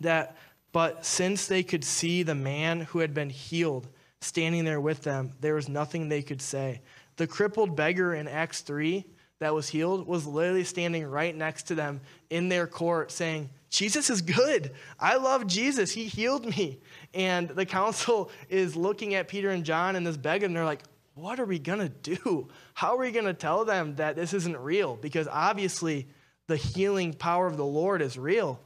that 0.00 0.36
but 0.72 1.04
since 1.04 1.46
they 1.46 1.62
could 1.62 1.84
see 1.84 2.22
the 2.22 2.34
man 2.34 2.80
who 2.80 3.00
had 3.00 3.12
been 3.12 3.30
healed 3.30 3.88
standing 4.20 4.64
there 4.64 4.80
with 4.80 5.02
them, 5.02 5.32
there 5.40 5.54
was 5.54 5.68
nothing 5.68 6.08
they 6.08 6.22
could 6.22 6.40
say. 6.40 6.80
The 7.16 7.26
crippled 7.26 7.74
beggar 7.74 8.14
in 8.14 8.28
Acts 8.28 8.60
3 8.60 9.04
that 9.40 9.54
was 9.54 9.68
healed 9.68 10.06
was 10.06 10.26
literally 10.26 10.64
standing 10.64 11.06
right 11.06 11.34
next 11.34 11.64
to 11.64 11.74
them 11.74 12.00
in 12.28 12.48
their 12.48 12.66
court 12.66 13.10
saying, 13.10 13.50
Jesus 13.70 14.10
is 14.10 14.20
good. 14.20 14.72
I 14.98 15.16
love 15.16 15.46
Jesus. 15.46 15.92
He 15.92 16.04
healed 16.04 16.44
me. 16.44 16.78
And 17.14 17.48
the 17.48 17.66
council 17.66 18.30
is 18.48 18.76
looking 18.76 19.14
at 19.14 19.28
Peter 19.28 19.50
and 19.50 19.64
John 19.64 19.96
and 19.96 20.06
this 20.06 20.16
beggar, 20.16 20.46
and 20.46 20.54
they're 20.54 20.64
like, 20.64 20.82
what 21.20 21.38
are 21.38 21.44
we 21.44 21.58
going 21.58 21.80
to 21.80 21.88
do? 21.88 22.48
How 22.74 22.94
are 22.94 22.98
we 22.98 23.10
going 23.10 23.26
to 23.26 23.34
tell 23.34 23.64
them 23.64 23.96
that 23.96 24.16
this 24.16 24.32
isn't 24.32 24.56
real? 24.56 24.96
Because 24.96 25.28
obviously, 25.28 26.08
the 26.46 26.56
healing 26.56 27.12
power 27.12 27.46
of 27.46 27.56
the 27.56 27.64
Lord 27.64 28.02
is 28.02 28.18
real. 28.18 28.60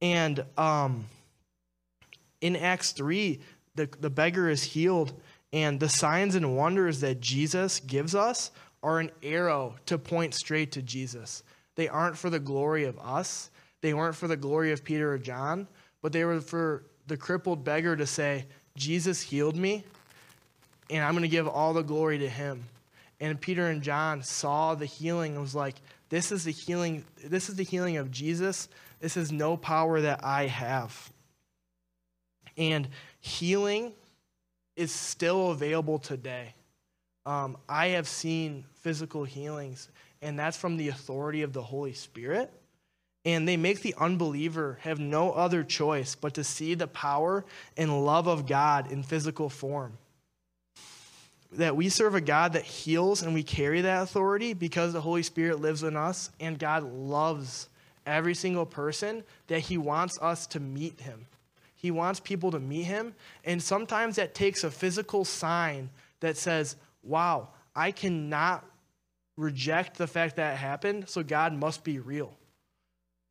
And 0.00 0.44
um, 0.56 1.06
in 2.40 2.56
Acts 2.56 2.92
3, 2.92 3.40
the, 3.74 3.88
the 4.00 4.10
beggar 4.10 4.48
is 4.48 4.62
healed, 4.62 5.12
and 5.52 5.80
the 5.80 5.88
signs 5.88 6.34
and 6.34 6.56
wonders 6.56 7.00
that 7.00 7.20
Jesus 7.20 7.80
gives 7.80 8.14
us 8.14 8.50
are 8.82 9.00
an 9.00 9.10
arrow 9.22 9.76
to 9.86 9.98
point 9.98 10.34
straight 10.34 10.72
to 10.72 10.82
Jesus. 10.82 11.42
They 11.74 11.88
aren't 11.88 12.16
for 12.16 12.30
the 12.30 12.38
glory 12.38 12.84
of 12.84 12.98
us, 12.98 13.50
they 13.80 13.94
weren't 13.94 14.16
for 14.16 14.28
the 14.28 14.36
glory 14.36 14.72
of 14.72 14.84
Peter 14.84 15.12
or 15.12 15.18
John, 15.18 15.66
but 16.02 16.12
they 16.12 16.24
were 16.24 16.40
for 16.40 16.84
the 17.06 17.16
crippled 17.16 17.64
beggar 17.64 17.96
to 17.96 18.06
say, 18.06 18.46
Jesus 18.76 19.20
healed 19.20 19.56
me, 19.56 19.84
and 20.90 21.04
I'm 21.04 21.12
going 21.12 21.22
to 21.22 21.28
give 21.28 21.48
all 21.48 21.72
the 21.72 21.82
glory 21.82 22.18
to 22.18 22.28
him. 22.28 22.64
And 23.20 23.40
Peter 23.40 23.66
and 23.68 23.82
John 23.82 24.22
saw 24.22 24.74
the 24.74 24.86
healing 24.86 25.32
and 25.32 25.40
was 25.40 25.54
like, 25.54 25.76
this 26.08 26.32
is 26.32 26.44
the 26.44 26.50
healing, 26.50 27.04
this 27.24 27.48
is 27.48 27.56
the 27.56 27.62
healing 27.62 27.96
of 27.98 28.10
Jesus. 28.10 28.68
This 29.00 29.16
is 29.16 29.30
no 29.32 29.56
power 29.56 30.00
that 30.00 30.24
I 30.24 30.46
have. 30.46 31.10
And 32.56 32.88
healing 33.20 33.92
is 34.76 34.92
still 34.92 35.50
available 35.50 35.98
today. 35.98 36.54
Um, 37.26 37.56
I 37.68 37.88
have 37.88 38.08
seen 38.08 38.64
physical 38.80 39.24
healings, 39.24 39.88
and 40.20 40.38
that's 40.38 40.56
from 40.56 40.76
the 40.76 40.88
authority 40.88 41.42
of 41.42 41.52
the 41.52 41.62
Holy 41.62 41.92
Spirit. 41.92 42.50
And 43.24 43.46
they 43.46 43.58
make 43.58 43.82
the 43.82 43.94
unbeliever 43.98 44.78
have 44.80 44.98
no 44.98 45.32
other 45.32 45.62
choice 45.62 46.14
but 46.14 46.34
to 46.34 46.44
see 46.44 46.74
the 46.74 46.86
power 46.86 47.44
and 47.76 48.04
love 48.04 48.26
of 48.26 48.46
God 48.46 48.90
in 48.90 49.02
physical 49.02 49.50
form. 49.50 49.98
That 51.52 51.76
we 51.76 51.88
serve 51.88 52.14
a 52.14 52.20
God 52.20 52.52
that 52.52 52.62
heals 52.62 53.22
and 53.22 53.34
we 53.34 53.42
carry 53.42 53.80
that 53.80 54.02
authority 54.02 54.54
because 54.54 54.92
the 54.92 55.00
Holy 55.00 55.22
Spirit 55.22 55.60
lives 55.60 55.82
in 55.82 55.96
us, 55.96 56.30
and 56.38 56.58
God 56.58 56.84
loves 56.84 57.68
every 58.06 58.34
single 58.34 58.66
person 58.66 59.24
that 59.48 59.60
He 59.60 59.76
wants 59.76 60.18
us 60.20 60.46
to 60.48 60.60
meet 60.60 61.00
Him. 61.00 61.26
He 61.74 61.90
wants 61.90 62.20
people 62.20 62.50
to 62.52 62.60
meet 62.60 62.84
Him, 62.84 63.14
and 63.44 63.62
sometimes 63.62 64.16
that 64.16 64.34
takes 64.34 64.64
a 64.64 64.70
physical 64.70 65.24
sign 65.24 65.90
that 66.20 66.36
says, 66.36 66.76
Wow, 67.02 67.48
I 67.74 67.90
cannot 67.90 68.64
reject 69.36 69.96
the 69.96 70.06
fact 70.06 70.36
that 70.36 70.54
it 70.54 70.56
happened, 70.58 71.08
so 71.08 71.22
God 71.22 71.54
must 71.54 71.82
be 71.82 71.98
real. 71.98 72.36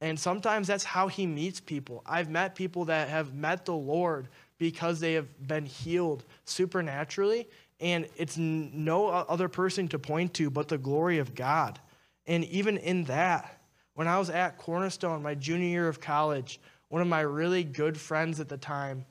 And 0.01 0.19
sometimes 0.19 0.67
that's 0.67 0.83
how 0.83 1.07
he 1.07 1.27
meets 1.27 1.59
people. 1.59 2.01
I've 2.05 2.29
met 2.29 2.55
people 2.55 2.85
that 2.85 3.09
have 3.09 3.33
met 3.33 3.65
the 3.65 3.75
Lord 3.75 4.29
because 4.57 4.99
they 4.99 5.13
have 5.13 5.47
been 5.47 5.65
healed 5.65 6.23
supernaturally, 6.45 7.47
and 7.79 8.07
it's 8.17 8.37
no 8.37 9.07
other 9.07 9.47
person 9.47 9.87
to 9.89 9.99
point 9.99 10.33
to 10.35 10.49
but 10.49 10.67
the 10.67 10.77
glory 10.77 11.19
of 11.19 11.33
God. 11.33 11.79
And 12.27 12.43
even 12.45 12.77
in 12.77 13.05
that, 13.05 13.61
when 13.93 14.07
I 14.07 14.19
was 14.19 14.29
at 14.29 14.57
Cornerstone, 14.57 15.23
my 15.23 15.35
junior 15.35 15.67
year 15.67 15.87
of 15.87 15.99
college, 15.99 16.59
one 16.89 17.01
of 17.01 17.07
my 17.07 17.21
really 17.21 17.63
good 17.63 17.97
friends 17.97 18.39
at 18.39 18.49
the 18.49 18.57
time, 18.57 19.05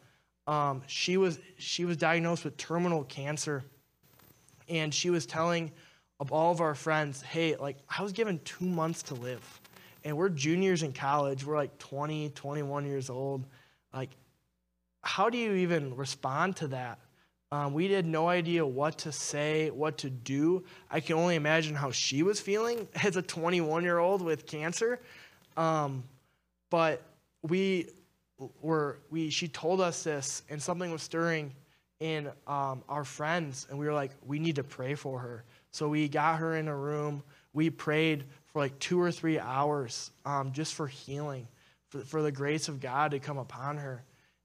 um, 0.46 0.82
she 0.87 1.16
was 1.16 1.38
she 1.58 1.84
was 1.84 1.96
diagnosed 1.96 2.44
with 2.44 2.56
terminal 2.56 3.04
cancer, 3.04 3.64
and 4.68 4.94
she 4.94 5.10
was 5.10 5.26
telling 5.26 5.72
of 6.20 6.32
all 6.32 6.50
of 6.50 6.60
our 6.60 6.75
friends, 6.75 7.20
"Hey, 7.20 7.56
like 7.56 7.76
I 7.88 8.02
was 8.02 8.12
given 8.12 8.40
two 8.44 8.66
months 8.66 9.02
to 9.04 9.14
live." 9.14 9.60
and 10.04 10.16
we're 10.16 10.28
juniors 10.28 10.82
in 10.82 10.92
college. 10.92 11.44
We're 11.44 11.56
like 11.56 11.76
20, 11.78 12.30
21 12.30 12.87
years 12.87 13.10
old. 13.10 13.46
Like, 13.92 14.10
how 15.02 15.28
do 15.30 15.38
you 15.38 15.52
even 15.54 15.96
respond 15.96 16.56
to 16.56 16.68
that? 16.68 16.98
Um, 17.50 17.73
we 17.73 17.90
had 17.90 18.05
no 18.05 18.28
idea 18.28 18.67
what 18.67 18.99
to 18.99 19.12
say, 19.12 19.71
what 19.71 19.99
to 19.99 20.11
do. 20.11 20.64
I 20.90 21.00
can 21.00 21.17
only 21.17 21.35
imagine 21.35 21.75
how 21.75 21.90
she 21.90 22.23
was 22.23 22.40
feeling 22.40 22.87
as 23.02 23.17
a 23.17 23.23
21 23.23 23.85
year 23.85 23.99
old 23.99 24.21
with 24.23 24.47
cancer. 24.47 25.00
Um, 25.57 26.05
but 26.71 27.02
we 27.43 27.87
were, 28.61 28.99
we, 29.11 29.31
she 29.31 29.49
told 29.49 29.81
us 29.81 30.02
this, 30.02 30.43
and 30.50 30.62
something 30.62 30.90
was 30.93 31.02
stirring 31.02 31.52
in 32.00 32.31
um, 32.47 32.83
our 32.88 33.05
friends, 33.05 33.67
and 33.71 33.78
we 33.78 33.87
were 33.87 33.95
like, 33.95 34.12
we 34.26 34.38
need 34.38 34.57
to 34.57 34.62
pray 34.62 34.95
for 34.95 35.19
her. 35.19 35.45
So 35.73 35.88
we 35.88 36.09
got 36.09 36.38
her 36.38 36.57
in 36.57 36.69
a 36.69 36.76
room. 36.76 37.23
We 37.55 37.71
prayed 37.71 38.25
for 38.52 38.61
like 38.61 38.78
two 38.78 39.00
or 39.00 39.11
three 39.11 39.38
hours 39.38 40.11
um, 40.25 40.52
just 40.52 40.75
for 40.75 40.87
healing, 40.87 41.49
for, 41.90 42.00
for 42.00 42.23
the 42.23 42.31
grace 42.31 42.69
of 42.69 42.81
God 42.81 43.11
to 43.12 43.19
come 43.19 43.38
upon 43.38 43.78
her. 43.78 44.05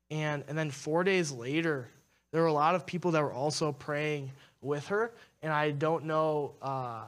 And, 0.10 0.44
and 0.48 0.58
then 0.58 0.72
four 0.72 1.04
days 1.04 1.32
later, 1.32 1.90
there 2.34 2.42
were 2.42 2.48
a 2.48 2.54
lot 2.54 2.74
of 2.74 2.86
people 2.86 3.12
that 3.12 3.22
were 3.22 3.32
also 3.32 3.72
praying 3.72 4.32
with 4.60 4.88
her. 4.88 5.14
And 5.44 5.54
I 5.54 5.70
don't 5.70 6.06
know 6.06 6.56
uh, 6.64 7.06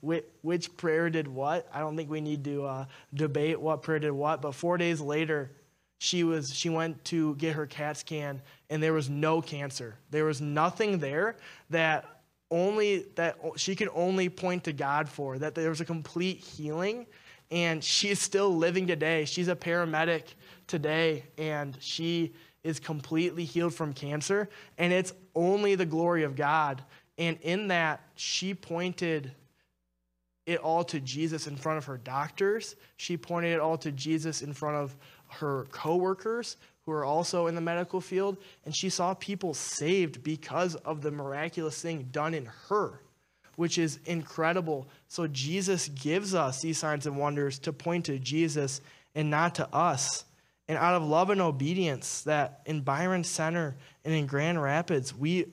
which, 0.00 0.76
prayer 0.76 1.10
did 1.10 1.26
what. 1.26 1.68
I 1.74 1.80
don't 1.80 1.96
think 1.96 2.08
we 2.08 2.20
need 2.20 2.44
to 2.44 2.64
uh, 2.64 2.84
debate 3.12 3.60
what 3.60 3.82
prayer 3.82 3.98
did 3.98 4.12
what. 4.12 4.40
But 4.40 4.54
four 4.54 4.78
days 4.78 5.00
later, 5.00 5.50
she 5.98 6.22
was 6.24 6.54
she 6.54 6.70
went 6.70 7.04
to 7.06 7.34
get 7.34 7.56
her 7.56 7.66
CAT 7.66 7.96
scan, 7.96 8.40
and 8.70 8.82
there 8.82 8.92
was 8.92 9.10
no 9.10 9.42
cancer. 9.42 9.96
There 10.10 10.24
was 10.24 10.40
nothing 10.40 10.98
there 10.98 11.36
that 11.70 12.04
only 12.50 13.06
that 13.16 13.38
she 13.56 13.74
could 13.74 13.90
only 13.92 14.28
point 14.28 14.64
to 14.64 14.72
God 14.72 15.08
for, 15.08 15.36
that 15.38 15.54
there 15.54 15.68
was 15.68 15.80
a 15.80 15.84
complete 15.84 16.38
healing. 16.38 17.06
And 17.50 17.82
she's 17.82 18.20
still 18.20 18.56
living 18.56 18.86
today. 18.86 19.24
She's 19.24 19.48
a 19.48 19.56
paramedic 19.56 20.22
today, 20.68 21.24
and 21.36 21.76
she 21.80 22.32
is 22.62 22.80
completely 22.80 23.44
healed 23.44 23.74
from 23.74 23.92
cancer. 23.92 24.48
And 24.78 24.92
it's 24.92 25.12
only 25.34 25.74
the 25.74 25.86
glory 25.86 26.22
of 26.24 26.36
God. 26.36 26.82
And 27.18 27.38
in 27.42 27.68
that, 27.68 28.00
she 28.14 28.54
pointed 28.54 29.32
it 30.46 30.58
all 30.58 30.84
to 30.84 31.00
Jesus 31.00 31.46
in 31.46 31.56
front 31.56 31.78
of 31.78 31.84
her 31.84 31.98
doctors. 31.98 32.76
She 32.96 33.16
pointed 33.16 33.52
it 33.52 33.60
all 33.60 33.78
to 33.78 33.92
Jesus 33.92 34.42
in 34.42 34.52
front 34.52 34.76
of 34.76 34.96
her 35.28 35.66
coworkers 35.70 36.56
who 36.84 36.92
are 36.92 37.04
also 37.04 37.46
in 37.46 37.54
the 37.54 37.60
medical 37.60 38.00
field, 38.00 38.36
and 38.64 38.74
she 38.74 38.88
saw 38.88 39.14
people 39.14 39.54
saved 39.54 40.22
because 40.22 40.74
of 40.76 41.02
the 41.02 41.10
miraculous 41.10 41.80
thing 41.80 42.08
done 42.10 42.34
in 42.34 42.48
her, 42.68 43.00
which 43.56 43.78
is 43.78 44.00
incredible. 44.06 44.88
So 45.06 45.26
Jesus 45.26 45.88
gives 45.88 46.34
us 46.34 46.60
these 46.60 46.78
signs 46.78 47.06
and 47.06 47.16
wonders 47.16 47.58
to 47.60 47.72
point 47.72 48.06
to 48.06 48.18
Jesus 48.18 48.80
and 49.14 49.30
not 49.30 49.54
to 49.56 49.72
us. 49.74 50.24
And 50.70 50.78
out 50.78 50.94
of 50.94 51.02
love 51.02 51.30
and 51.30 51.40
obedience, 51.40 52.22
that 52.22 52.60
in 52.64 52.82
Byron 52.82 53.24
Center 53.24 53.74
and 54.04 54.14
in 54.14 54.26
Grand 54.26 54.62
Rapids, 54.62 55.12
we 55.12 55.46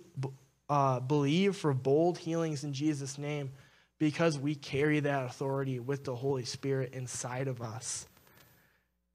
uh, 0.70 1.00
believe 1.00 1.56
for 1.56 1.74
bold 1.74 2.20
healings 2.20 2.64
in 2.64 2.72
Jesus' 2.72 3.18
name 3.18 3.50
because 3.98 4.38
we 4.38 4.54
carry 4.54 5.00
that 5.00 5.26
authority 5.26 5.80
with 5.80 6.04
the 6.04 6.16
Holy 6.16 6.46
Spirit 6.46 6.94
inside 6.94 7.48
of 7.48 7.64
us. 7.64 8.06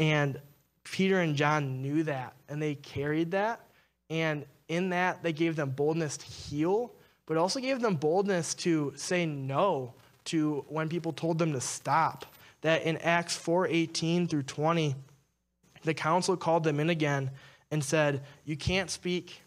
And 0.00 0.40
Peter 0.82 1.20
and 1.20 1.36
John 1.36 1.82
knew 1.82 2.02
that 2.02 2.34
and 2.48 2.60
they 2.60 2.74
carried 2.74 3.30
that. 3.30 3.60
And 4.10 4.44
in 4.66 4.88
that, 4.88 5.22
they 5.22 5.32
gave 5.32 5.54
them 5.54 5.70
boldness 5.70 6.16
to 6.16 6.26
heal, 6.26 6.92
but 7.26 7.36
also 7.36 7.60
gave 7.60 7.80
them 7.80 7.94
boldness 7.94 8.54
to 8.54 8.92
say 8.96 9.24
no 9.24 9.94
to 10.24 10.64
when 10.68 10.88
people 10.88 11.12
told 11.12 11.38
them 11.38 11.52
to 11.52 11.60
stop. 11.60 12.26
That 12.62 12.82
in 12.82 12.96
Acts 12.96 13.36
4 13.36 13.68
18 13.68 14.26
through 14.26 14.42
20, 14.42 14.96
the 15.82 15.94
council 15.94 16.36
called 16.36 16.64
them 16.64 16.80
in 16.80 16.90
again 16.90 17.30
and 17.70 17.82
said, 17.82 18.22
You 18.44 18.56
can't 18.56 18.90
speak, 18.90 19.42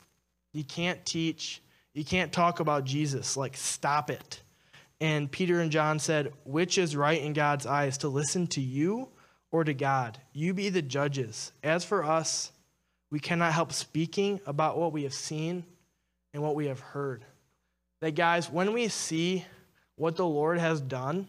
you 0.54 0.64
can't 0.64 1.06
teach, 1.06 1.62
you 1.94 2.04
can't 2.04 2.32
talk 2.32 2.60
about 2.60 2.84
Jesus. 2.84 3.38
Like, 3.38 3.56
stop 3.56 4.10
it. 4.10 4.42
And 5.02 5.32
Peter 5.32 5.60
and 5.60 5.72
John 5.72 6.00
said, 6.00 6.34
Which 6.44 6.78
is 6.78 6.96
right 6.96 7.22
in 7.22 7.34
God's 7.34 7.66
eyes, 7.66 7.98
to 8.00 8.08
listen 8.08 8.48
to 8.48 8.62
you 8.62 9.10
or 9.52 9.64
to 9.64 9.74
God. 9.74 10.18
You 10.34 10.54
be 10.54 10.70
the 10.70 10.82
judges. 10.82 11.52
As 11.64 11.86
for 11.86 12.04
us, 12.04 12.52
we 13.12 13.20
cannot 13.20 13.54
help 13.54 13.72
speaking 13.72 14.40
about 14.46 14.78
what 14.78 14.92
we 14.92 15.04
have 15.04 15.14
seen 15.14 15.64
and 16.34 16.44
what 16.44 16.56
we 16.56 16.66
have 16.68 16.80
heard. 16.80 17.24
That, 18.02 18.16
guys, 18.16 18.52
when 18.52 18.74
we 18.74 18.90
see 18.90 19.46
what 19.96 20.18
the 20.18 20.26
Lord 20.26 20.60
has 20.60 20.82
done, 20.82 21.28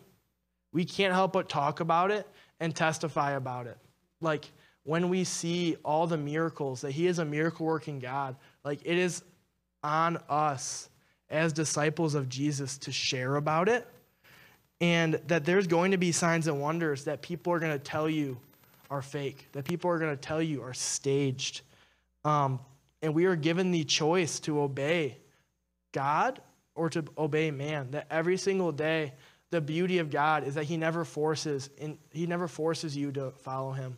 we 0.72 0.84
can't 0.84 1.14
help 1.14 1.32
but 1.32 1.48
talk 1.48 1.80
about 1.80 2.10
it 2.10 2.26
and 2.58 2.74
testify 2.74 3.32
about 3.32 3.66
it. 3.66 3.78
Like, 4.20 4.50
when 4.86 5.08
we 5.08 5.24
see 5.24 5.76
all 5.84 6.06
the 6.06 6.16
miracles, 6.16 6.80
that 6.80 6.92
He 6.92 7.06
is 7.06 7.18
a 7.18 7.24
miracle 7.24 7.66
working 7.66 7.98
God, 7.98 8.36
like, 8.64 8.80
it 8.84 8.96
is 8.96 9.22
on 9.82 10.16
us 10.28 10.88
as 11.28 11.52
disciples 11.52 12.14
of 12.14 12.28
Jesus 12.28 12.78
to 12.78 12.92
share 12.92 13.36
about 13.36 13.68
it 13.68 13.86
and 14.80 15.14
that 15.26 15.44
there's 15.44 15.66
going 15.66 15.92
to 15.92 15.96
be 15.96 16.12
signs 16.12 16.46
and 16.46 16.60
wonders 16.60 17.04
that 17.04 17.22
people 17.22 17.52
are 17.52 17.58
going 17.58 17.72
to 17.72 17.78
tell 17.78 18.08
you 18.08 18.38
are 18.90 19.02
fake, 19.02 19.46
that 19.52 19.64
people 19.64 19.90
are 19.90 19.98
going 19.98 20.14
to 20.14 20.20
tell 20.20 20.42
you 20.42 20.62
are 20.62 20.74
staged. 20.74 21.62
Um, 22.24 22.60
and 23.02 23.14
we 23.14 23.24
are 23.24 23.36
given 23.36 23.70
the 23.70 23.84
choice 23.84 24.38
to 24.40 24.60
obey 24.60 25.18
God 25.92 26.40
or 26.74 26.90
to 26.90 27.04
obey 27.16 27.50
man. 27.50 27.90
That 27.92 28.06
every 28.10 28.36
single 28.36 28.70
day, 28.70 29.14
the 29.50 29.60
beauty 29.60 29.98
of 29.98 30.10
God 30.10 30.44
is 30.44 30.54
that 30.54 30.64
He 30.64 30.76
never 30.76 31.04
forces, 31.04 31.70
in, 31.78 31.98
He 32.10 32.26
never 32.26 32.48
forces 32.48 32.96
you 32.96 33.12
to 33.12 33.30
follow 33.30 33.72
Him. 33.72 33.96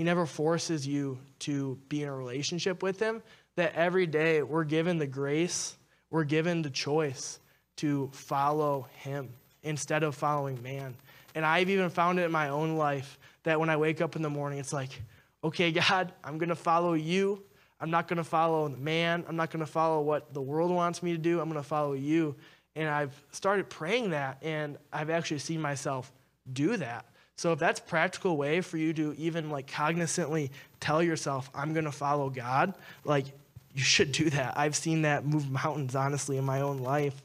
He 0.00 0.04
never 0.04 0.24
forces 0.24 0.86
you 0.86 1.18
to 1.40 1.78
be 1.90 2.04
in 2.04 2.08
a 2.08 2.16
relationship 2.16 2.82
with 2.82 2.98
Him. 2.98 3.22
That 3.56 3.74
every 3.74 4.06
day 4.06 4.42
we're 4.42 4.64
given 4.64 4.96
the 4.96 5.06
grace, 5.06 5.76
we're 6.08 6.24
given 6.24 6.62
the 6.62 6.70
choice 6.70 7.38
to 7.76 8.08
follow 8.14 8.86
Him 8.94 9.28
instead 9.62 10.02
of 10.02 10.14
following 10.14 10.62
man. 10.62 10.96
And 11.34 11.44
I've 11.44 11.68
even 11.68 11.90
found 11.90 12.18
it 12.18 12.22
in 12.22 12.32
my 12.32 12.48
own 12.48 12.78
life 12.78 13.18
that 13.42 13.60
when 13.60 13.68
I 13.68 13.76
wake 13.76 14.00
up 14.00 14.16
in 14.16 14.22
the 14.22 14.30
morning, 14.30 14.58
it's 14.58 14.72
like, 14.72 15.02
okay, 15.44 15.70
God, 15.70 16.14
I'm 16.24 16.38
going 16.38 16.48
to 16.48 16.54
follow 16.54 16.94
you. 16.94 17.42
I'm 17.78 17.90
not 17.90 18.08
going 18.08 18.16
to 18.16 18.24
follow 18.24 18.70
man. 18.70 19.26
I'm 19.28 19.36
not 19.36 19.50
going 19.50 19.60
to 19.60 19.70
follow 19.70 20.00
what 20.00 20.32
the 20.32 20.40
world 20.40 20.70
wants 20.70 21.02
me 21.02 21.12
to 21.12 21.18
do. 21.18 21.40
I'm 21.40 21.50
going 21.50 21.62
to 21.62 21.68
follow 21.68 21.92
you. 21.92 22.36
And 22.74 22.88
I've 22.88 23.12
started 23.32 23.68
praying 23.68 24.12
that, 24.12 24.38
and 24.40 24.78
I've 24.94 25.10
actually 25.10 25.40
seen 25.40 25.60
myself 25.60 26.10
do 26.50 26.78
that. 26.78 27.04
So 27.36 27.52
if 27.52 27.58
that's 27.58 27.80
practical 27.80 28.36
way 28.36 28.60
for 28.60 28.76
you 28.76 28.92
to 28.92 29.14
even 29.16 29.50
like 29.50 29.70
cognizantly 29.70 30.50
tell 30.78 31.02
yourself, 31.02 31.50
I'm 31.54 31.72
to 31.84 31.92
follow 31.92 32.28
God, 32.28 32.74
like 33.04 33.26
you 33.74 33.82
should 33.82 34.12
do 34.12 34.30
that. 34.30 34.58
I've 34.58 34.76
seen 34.76 35.02
that 35.02 35.24
move 35.24 35.50
mountains, 35.50 35.94
honestly, 35.94 36.36
in 36.36 36.44
my 36.44 36.60
own 36.60 36.78
life. 36.78 37.22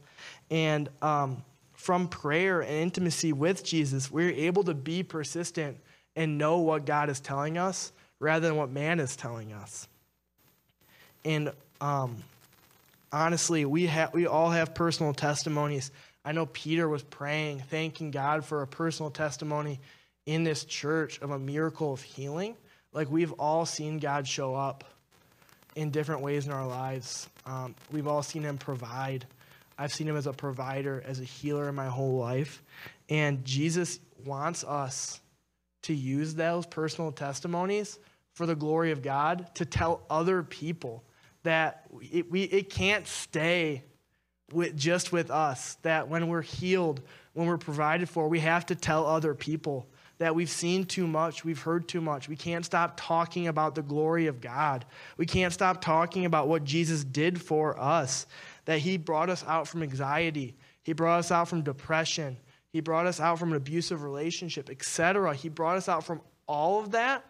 And 0.50 0.90
um, 1.02 1.44
from 1.74 2.08
prayer 2.08 2.62
and 2.62 2.72
intimacy 2.72 3.34
with 3.34 3.64
Jesus, 3.64 4.12
we're 4.12 4.32
able 4.32 4.64
to 4.64 4.74
be 4.74 5.04
persistent 5.04 5.78
and 6.16 6.38
know 6.38 6.60
what 6.60 6.86
God 6.86 7.10
is 7.10 7.20
telling 7.20 7.58
us 7.58 7.92
rather 8.20 8.48
than 8.48 8.56
what 8.56 8.70
man 8.70 9.00
is 9.00 9.16
telling 9.16 9.54
us. 9.54 9.88
And 11.26 11.52
um, 11.82 12.18
honestly, 13.12 13.66
we, 13.66 13.88
ha- 13.88 14.12
we 14.14 14.28
all 14.28 14.52
have 14.52 14.74
personal 14.74 15.14
testimonies. 15.14 15.92
I 16.25 16.32
know 16.32 16.48
Peter 16.48 16.89
was 16.89 17.03
praying, 17.03 17.60
thanking 17.70 18.10
God 18.10 18.44
for 18.44 18.63
a 18.63 18.67
personal 18.67 19.12
testimony 19.12 19.79
in 20.25 20.44
this 20.44 20.65
church 20.65 21.22
of 21.22 21.29
a 21.29 21.38
miracle 21.38 21.94
of 21.94 22.01
healing. 22.01 22.55
Like 22.91 23.12
we've 23.12 23.34
all 23.34 23.67
seen 23.67 24.00
God 24.00 24.27
show 24.27 24.55
up 24.55 24.84
in 25.75 25.91
different 25.91 26.22
ways 26.22 26.48
in 26.48 26.51
our 26.51 26.65
lives. 26.65 27.29
Um, 27.46 27.75
we've 27.91 28.08
all 28.08 28.24
seen 28.24 28.41
Him 28.41 28.58
provide. 28.58 29.27
I've 29.77 29.94
seen 29.94 30.08
Him 30.08 30.17
as 30.17 30.25
a 30.25 30.34
provider, 30.34 31.03
as 31.05 31.20
a 31.20 31.24
healer 31.24 31.70
in 31.70 31.75
my 31.75 31.88
whole 31.88 32.17
life. 32.17 32.63
And 33.08 33.46
Jesus 33.46 34.00
wants 34.25 34.63
us 34.63 35.22
to 35.84 35.94
use 35.94 36.34
those 36.34 36.65
personal 36.65 37.12
testimonies 37.12 38.00
for 38.34 38.48
the 38.48 38.55
glory 38.55 38.91
of 38.91 39.03
God 39.03 39.53
to 39.55 39.65
tell 39.65 40.01
other 40.10 40.41
people 40.41 41.03
that 41.44 41.86
it, 42.01 42.32
we, 42.32 42.44
it 42.44 42.72
can't 42.72 43.08
stay 43.08 43.84
with, 44.52 44.78
just 44.78 45.12
with 45.12 45.32
us, 45.32 45.75
that 45.82 46.08
when 46.08 46.28
we're 46.28 46.42
healed, 46.42 47.02
when 47.34 47.48
we're 47.48 47.58
provided 47.58 48.10
for, 48.10 48.28
we 48.28 48.40
have 48.40 48.66
to 48.68 48.75
tell 48.75 49.06
other 49.06 49.34
people 49.34 49.88
that 50.18 50.34
we've 50.34 50.50
seen 50.50 50.86
too 50.86 51.08
much, 51.08 51.44
we've 51.44 51.62
heard 51.62 51.88
too 51.88 52.00
much. 52.00 52.30
We 52.30 52.38
can't 52.38 52.64
stop 52.64 52.94
talking 52.96 53.48
about 53.48 53.75
the 53.75 53.82
glory 53.82 54.28
of 54.28 54.40
God. 54.40 54.86
We 55.18 55.25
can't 55.25 55.52
stop 55.52 55.82
talking 55.82 56.25
about 56.25 56.48
what 56.48 56.64
Jesus 56.64 57.04
did 57.04 57.42
for 57.42 57.80
us, 57.80 58.25
that 58.66 58.80
He 58.80 58.98
brought 58.98 59.30
us 59.30 59.44
out 59.46 59.68
from 59.68 59.84
anxiety, 59.84 60.56
He 60.84 60.94
brought 60.94 61.20
us 61.20 61.32
out 61.32 61.50
from 61.50 61.64
depression, 61.64 62.38
He 62.70 62.80
brought 62.80 63.08
us 63.08 63.20
out 63.20 63.40
from 63.40 63.52
an 63.52 63.58
abusive 63.58 64.04
relationship, 64.04 64.70
etc. 64.70 65.36
He 65.36 65.50
brought 65.50 65.78
us 65.78 65.90
out 65.90 66.06
from 66.06 66.22
all 66.48 66.80
of 66.80 66.92
that. 66.92 67.25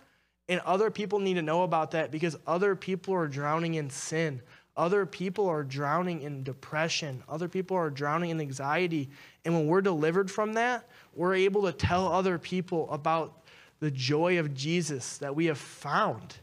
And 0.48 0.60
other 0.60 0.92
people 0.92 1.18
need 1.18 1.36
to 1.36 1.42
know 1.42 1.64
about 1.64 1.92
that 1.92 2.12
because 2.12 2.38
other 2.46 2.76
people 2.76 3.16
are 3.16 3.28
drowning 3.28 3.74
in 3.74 3.90
sin. 3.90 4.44
Other 4.78 5.06
people 5.06 5.48
are 5.48 5.64
drowning 5.64 6.22
in 6.22 6.44
depression. 6.44 7.24
Other 7.30 7.48
people 7.48 7.78
are 7.78 7.90
drowning 7.90 8.32
in 8.32 8.42
anxiety. 8.42 9.10
And 9.46 9.54
when 9.54 9.68
we're 9.68 9.82
delivered 9.82 10.30
from 10.30 10.54
that, 10.54 10.88
we're 11.14 11.36
able 11.36 11.64
to 11.64 11.72
tell 11.72 12.12
other 12.12 12.38
people 12.38 12.90
about 12.92 13.46
the 13.80 13.90
joy 13.92 14.40
of 14.40 14.54
Jesus 14.54 15.18
that 15.20 15.36
we 15.36 15.46
have 15.46 15.58
found. 15.58 16.36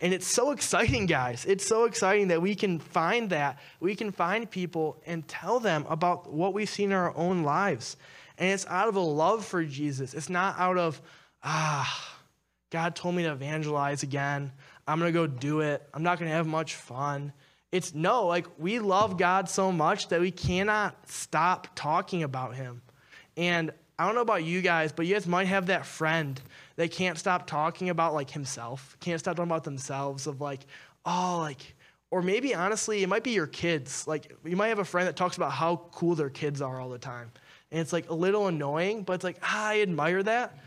And 0.00 0.14
it's 0.14 0.26
so 0.26 0.52
exciting, 0.52 1.06
guys. 1.06 1.44
It's 1.44 1.66
so 1.66 1.84
exciting 1.84 2.28
that 2.28 2.40
we 2.40 2.54
can 2.54 2.78
find 2.78 3.28
that. 3.30 3.58
We 3.80 3.94
can 3.94 4.12
find 4.12 4.50
people 4.50 5.02
and 5.04 5.26
tell 5.28 5.60
them 5.60 5.84
about 5.88 6.32
what 6.32 6.54
we've 6.54 6.68
seen 6.68 6.90
in 6.90 6.96
our 6.96 7.14
own 7.16 7.42
lives. 7.42 7.96
And 8.38 8.50
it's 8.50 8.66
out 8.66 8.88
of 8.88 8.96
a 8.96 9.00
love 9.00 9.44
for 9.44 9.62
Jesus. 9.64 10.14
It's 10.14 10.30
not 10.30 10.58
out 10.58 10.78
of, 10.78 11.02
ah, 11.42 12.18
God 12.70 12.96
told 12.96 13.14
me 13.14 13.24
to 13.24 13.32
evangelize 13.32 14.02
again. 14.02 14.52
I'm 14.86 14.98
going 14.98 15.12
to 15.12 15.18
go 15.18 15.26
do 15.26 15.60
it. 15.60 15.86
I'm 15.92 16.02
not 16.02 16.18
going 16.18 16.30
to 16.30 16.36
have 16.36 16.46
much 16.46 16.76
fun. 16.76 17.32
It's 17.72 17.94
no, 17.94 18.26
like 18.26 18.46
we 18.58 18.78
love 18.80 19.16
God 19.16 19.48
so 19.48 19.70
much 19.70 20.08
that 20.08 20.20
we 20.20 20.30
cannot 20.30 21.08
stop 21.08 21.68
talking 21.74 22.22
about 22.22 22.56
him. 22.56 22.82
And 23.36 23.72
I 23.98 24.06
don't 24.06 24.14
know 24.14 24.22
about 24.22 24.44
you 24.44 24.60
guys, 24.60 24.92
but 24.92 25.06
you 25.06 25.14
guys 25.14 25.26
might 25.26 25.46
have 25.46 25.66
that 25.66 25.86
friend 25.86 26.40
that 26.76 26.90
can't 26.90 27.18
stop 27.18 27.46
talking 27.46 27.90
about 27.90 28.14
like 28.14 28.30
himself, 28.30 28.96
can't 28.98 29.20
stop 29.20 29.36
talking 29.36 29.50
about 29.50 29.64
themselves, 29.64 30.26
of 30.26 30.40
like, 30.40 30.60
oh, 31.04 31.38
like, 31.40 31.74
or 32.10 32.22
maybe 32.22 32.54
honestly, 32.54 33.02
it 33.02 33.08
might 33.08 33.22
be 33.22 33.32
your 33.32 33.46
kids. 33.46 34.06
Like, 34.06 34.34
you 34.44 34.56
might 34.56 34.68
have 34.68 34.78
a 34.78 34.84
friend 34.84 35.06
that 35.06 35.16
talks 35.16 35.36
about 35.36 35.52
how 35.52 35.82
cool 35.92 36.14
their 36.14 36.30
kids 36.30 36.60
are 36.60 36.80
all 36.80 36.88
the 36.88 36.98
time. 36.98 37.30
And 37.70 37.80
it's 37.80 37.92
like 37.92 38.10
a 38.10 38.14
little 38.14 38.48
annoying, 38.48 39.04
but 39.04 39.12
it's 39.12 39.24
like, 39.24 39.38
ah, 39.42 39.68
I 39.68 39.82
admire 39.82 40.22
that. 40.22 40.58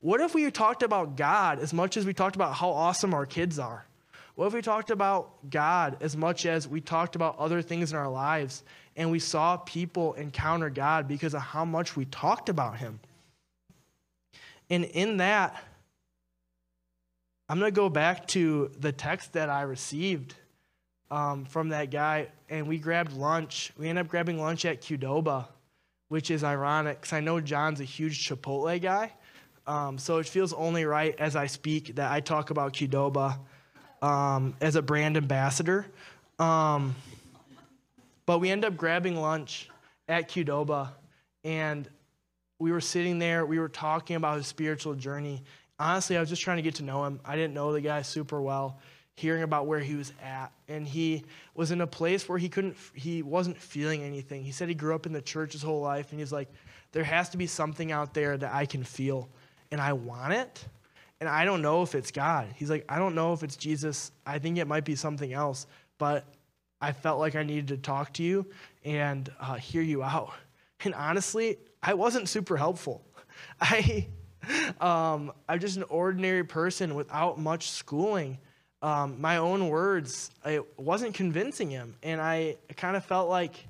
What 0.00 0.20
if 0.20 0.34
we 0.34 0.48
talked 0.50 0.82
about 0.82 1.16
God 1.16 1.58
as 1.58 1.72
much 1.72 1.96
as 1.96 2.04
we 2.04 2.12
talked 2.12 2.36
about 2.36 2.54
how 2.54 2.70
awesome 2.70 3.14
our 3.14 3.26
kids 3.26 3.58
are? 3.58 3.86
What 4.34 4.46
if 4.46 4.54
we 4.54 4.62
talked 4.62 4.90
about 4.90 5.50
God 5.50 5.98
as 6.00 6.16
much 6.16 6.46
as 6.46 6.66
we 6.66 6.80
talked 6.80 7.16
about 7.16 7.38
other 7.38 7.60
things 7.60 7.92
in 7.92 7.98
our 7.98 8.08
lives 8.08 8.62
and 8.96 9.10
we 9.10 9.18
saw 9.18 9.58
people 9.58 10.14
encounter 10.14 10.70
God 10.70 11.06
because 11.06 11.34
of 11.34 11.42
how 11.42 11.64
much 11.64 11.96
we 11.96 12.06
talked 12.06 12.48
about 12.48 12.78
Him? 12.78 13.00
And 14.70 14.84
in 14.84 15.18
that, 15.18 15.62
I'm 17.48 17.58
going 17.58 17.70
to 17.70 17.76
go 17.76 17.90
back 17.90 18.26
to 18.28 18.70
the 18.78 18.92
text 18.92 19.34
that 19.34 19.50
I 19.50 19.62
received 19.62 20.34
um, 21.10 21.44
from 21.44 21.68
that 21.68 21.90
guy, 21.90 22.28
and 22.48 22.66
we 22.66 22.78
grabbed 22.78 23.12
lunch. 23.12 23.70
We 23.76 23.90
ended 23.90 24.06
up 24.06 24.10
grabbing 24.10 24.40
lunch 24.40 24.64
at 24.64 24.80
Qdoba, 24.80 25.46
which 26.08 26.30
is 26.30 26.42
ironic 26.42 27.02
because 27.02 27.12
I 27.12 27.20
know 27.20 27.38
John's 27.38 27.80
a 27.80 27.84
huge 27.84 28.26
Chipotle 28.26 28.80
guy. 28.80 29.12
Um, 29.66 29.98
so 29.98 30.16
it 30.16 30.26
feels 30.26 30.54
only 30.54 30.86
right 30.86 31.14
as 31.18 31.36
I 31.36 31.46
speak 31.46 31.96
that 31.96 32.10
I 32.10 32.20
talk 32.20 32.48
about 32.48 32.72
Qdoba 32.72 33.38
um, 34.02 34.54
as 34.60 34.76
a 34.76 34.82
brand 34.82 35.16
ambassador. 35.16 35.86
Um, 36.38 36.94
but 38.26 38.40
we 38.40 38.50
ended 38.50 38.70
up 38.70 38.76
grabbing 38.76 39.16
lunch 39.16 39.70
at 40.08 40.28
Qdoba, 40.28 40.90
and 41.44 41.88
we 42.58 42.72
were 42.72 42.80
sitting 42.80 43.18
there. 43.18 43.46
We 43.46 43.58
were 43.58 43.68
talking 43.68 44.16
about 44.16 44.36
his 44.36 44.46
spiritual 44.46 44.94
journey. 44.94 45.42
Honestly, 45.78 46.16
I 46.16 46.20
was 46.20 46.28
just 46.28 46.42
trying 46.42 46.58
to 46.58 46.62
get 46.62 46.74
to 46.76 46.82
know 46.82 47.04
him. 47.04 47.20
I 47.24 47.36
didn't 47.36 47.54
know 47.54 47.72
the 47.72 47.80
guy 47.80 48.02
super 48.02 48.42
well. 48.42 48.78
Hearing 49.14 49.42
about 49.42 49.66
where 49.66 49.80
he 49.80 49.94
was 49.94 50.12
at, 50.22 50.52
and 50.68 50.86
he 50.88 51.24
was 51.54 51.70
in 51.70 51.82
a 51.82 51.86
place 51.86 52.28
where 52.28 52.38
he 52.38 52.48
couldn't, 52.48 52.76
he 52.94 53.22
wasn't 53.22 53.58
feeling 53.58 54.02
anything. 54.02 54.42
He 54.42 54.52
said 54.52 54.68
he 54.68 54.74
grew 54.74 54.94
up 54.94 55.04
in 55.04 55.12
the 55.12 55.20
church 55.20 55.52
his 55.52 55.62
whole 55.62 55.82
life, 55.82 56.12
and 56.12 56.18
he's 56.18 56.32
like, 56.32 56.48
there 56.92 57.04
has 57.04 57.28
to 57.30 57.36
be 57.36 57.46
something 57.46 57.92
out 57.92 58.14
there 58.14 58.38
that 58.38 58.54
I 58.54 58.64
can 58.64 58.82
feel, 58.82 59.28
and 59.70 59.82
I 59.82 59.92
want 59.92 60.32
it 60.32 60.64
and 61.22 61.28
I 61.28 61.44
don't 61.44 61.62
know 61.62 61.82
if 61.82 61.94
it's 61.94 62.10
God. 62.10 62.48
He's 62.56 62.68
like, 62.68 62.84
I 62.88 62.98
don't 62.98 63.14
know 63.14 63.32
if 63.32 63.44
it's 63.44 63.54
Jesus. 63.54 64.10
I 64.26 64.40
think 64.40 64.58
it 64.58 64.66
might 64.66 64.84
be 64.84 64.96
something 64.96 65.32
else, 65.32 65.68
but 65.96 66.24
I 66.80 66.90
felt 66.90 67.20
like 67.20 67.36
I 67.36 67.44
needed 67.44 67.68
to 67.68 67.76
talk 67.76 68.12
to 68.14 68.24
you 68.24 68.44
and 68.84 69.30
uh, 69.38 69.54
hear 69.54 69.82
you 69.82 70.02
out. 70.02 70.32
And 70.84 70.96
honestly, 70.96 71.58
I 71.80 71.94
wasn't 71.94 72.28
super 72.28 72.56
helpful. 72.56 73.06
I, 73.60 74.08
um, 74.80 75.30
I'm 75.48 75.60
just 75.60 75.76
an 75.76 75.84
ordinary 75.84 76.42
person 76.42 76.96
without 76.96 77.38
much 77.38 77.70
schooling. 77.70 78.38
Um, 78.82 79.20
my 79.20 79.36
own 79.36 79.68
words, 79.68 80.32
I 80.44 80.58
wasn't 80.76 81.14
convincing 81.14 81.70
him. 81.70 81.94
And 82.02 82.20
I 82.20 82.56
kind 82.76 82.96
of 82.96 83.04
felt 83.04 83.28
like 83.28 83.64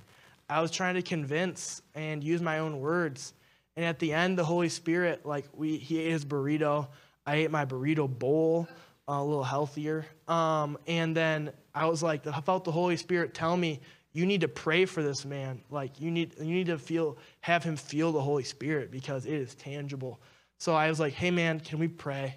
I 0.48 0.62
was 0.62 0.70
trying 0.70 0.94
to 0.94 1.02
convince 1.02 1.82
and 1.94 2.24
use 2.24 2.40
my 2.40 2.60
own 2.60 2.80
words. 2.80 3.34
And 3.76 3.84
at 3.84 3.98
the 3.98 4.14
end, 4.14 4.38
the 4.38 4.44
Holy 4.44 4.70
Spirit, 4.70 5.26
like 5.26 5.44
we, 5.52 5.76
he 5.76 5.98
ate 5.98 6.12
his 6.12 6.24
burrito. 6.24 6.88
I 7.26 7.37
ate 7.37 7.50
my 7.50 7.64
burrito 7.64 8.08
bowl, 8.08 8.68
uh, 9.08 9.12
a 9.12 9.24
little 9.24 9.44
healthier. 9.44 10.06
Um, 10.28 10.78
and 10.87 11.16
then 11.16 11.52
I 11.74 11.87
was 11.87 12.02
like, 12.02 12.26
I 12.26 12.40
felt 12.40 12.64
the 12.64 12.72
Holy 12.72 12.96
Spirit 12.96 13.35
tell 13.35 13.56
me, 13.56 13.80
you 14.12 14.26
need 14.26 14.42
to 14.42 14.48
pray 14.48 14.85
for 14.85 15.02
this 15.02 15.24
man. 15.24 15.61
Like 15.70 16.00
you 16.00 16.11
need, 16.11 16.35
you 16.38 16.54
need 16.54 16.66
to 16.66 16.78
feel, 16.78 17.16
have 17.40 17.64
him 17.64 17.76
feel 17.76 18.12
the 18.12 18.20
Holy 18.20 18.44
Spirit 18.44 18.90
because 18.90 19.26
it 19.26 19.35
is 19.35 19.54
tangible. 19.54 20.20
So 20.58 20.74
I 20.74 20.88
was 20.88 21.00
like, 21.00 21.14
hey 21.14 21.30
man, 21.30 21.61
can 21.61 21.78
we 21.78 21.88
pray? 21.88 22.37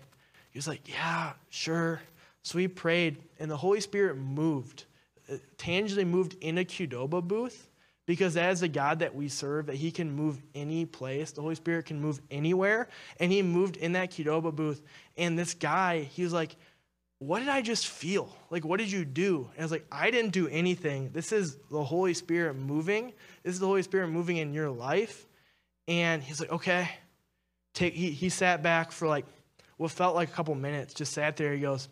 He 0.52 0.58
was 0.58 0.68
like, 0.68 0.88
yeah, 0.88 1.34
sure. 1.50 2.02
So 2.44 2.58
we 2.58 2.68
prayed, 2.68 3.18
and 3.40 3.50
the 3.50 3.58
Holy 3.58 3.82
Spirit 3.82 4.18
moved, 4.18 4.86
it 5.28 5.42
tangibly 5.58 6.06
moved 6.06 6.36
in 6.42 6.60
a 6.60 6.64
Qdoba 6.64 7.28
booth 7.28 7.68
because 8.06 8.38
as 8.38 8.62
a 8.62 8.68
God 8.68 9.00
that 9.00 9.16
we 9.16 9.28
serve, 9.28 9.68
that 9.68 9.76
He 9.76 9.92
can 9.92 10.12
move 10.12 10.42
any 10.54 10.86
place. 10.86 11.32
The 11.32 11.42
Holy 11.42 11.56
Spirit 11.56 11.86
can 11.86 12.00
move 12.00 12.22
anywhere. 12.30 12.88
And 13.20 13.32
He 13.32 13.42
moved 13.42 13.78
in 13.78 13.94
that 13.94 14.12
Qdoba 14.12 14.56
booth. 14.56 14.82
And 15.18 15.38
this 15.38 15.54
guy, 15.54 16.02
he 16.02 16.24
was 16.24 16.34
like, 16.34 16.56
What 17.20 17.40
did 17.40 17.50
I 17.50 17.62
just 17.62 17.88
feel? 17.88 18.36
Like, 18.50 18.64
what 18.64 18.80
did 18.80 18.92
you 18.92 19.06
do? 19.06 19.50
And 19.54 19.62
I 19.62 19.64
was 19.64 19.72
like, 19.72 19.88
I 19.92 20.12
didn't 20.12 20.32
do 20.32 20.48
anything. 20.48 21.10
This 21.14 21.32
is 21.32 21.58
the 21.72 21.84
Holy 21.84 22.14
Spirit 22.14 22.56
moving. 22.56 23.14
This 23.44 23.54
is 23.54 23.60
the 23.60 23.68
Holy 23.68 23.84
Spirit 23.84 24.10
moving 24.10 24.38
in 24.38 24.54
your 24.54 24.70
life. 24.70 25.28
And 25.88 26.22
he's 26.22 26.40
like, 26.40 26.52
Okay. 26.52 26.90
Take, 27.74 27.94
he, 27.94 28.12
he 28.12 28.30
sat 28.30 28.64
back 28.64 28.94
for 28.94 29.06
like 29.06 29.26
what 29.76 29.92
felt 29.92 30.16
like 30.16 30.30
a 30.30 30.32
couple 30.32 30.56
minutes, 30.56 30.94
just 30.94 31.12
sat 31.12 31.36
there. 31.36 31.54
He 31.54 31.60
goes, 31.60 31.90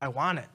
I 0.00 0.08
want 0.08 0.40
it. 0.40 0.48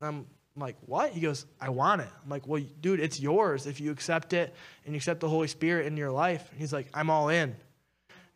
I'm 0.00 0.26
I'm 0.56 0.62
like, 0.62 0.76
what? 0.86 1.12
He 1.12 1.20
goes, 1.20 1.44
I 1.60 1.68
want 1.68 2.00
it. 2.00 2.08
I'm 2.24 2.30
like, 2.30 2.46
well, 2.46 2.62
dude, 2.80 2.98
it's 2.98 3.20
yours 3.20 3.66
if 3.66 3.78
you 3.78 3.90
accept 3.90 4.32
it 4.32 4.54
and 4.84 4.94
you 4.94 4.96
accept 4.96 5.20
the 5.20 5.28
Holy 5.28 5.48
Spirit 5.48 5.86
in 5.86 5.98
your 5.98 6.10
life. 6.10 6.48
And 6.50 6.58
he's 6.58 6.72
like, 6.72 6.88
I'm 6.94 7.10
all 7.10 7.28
in. 7.28 7.54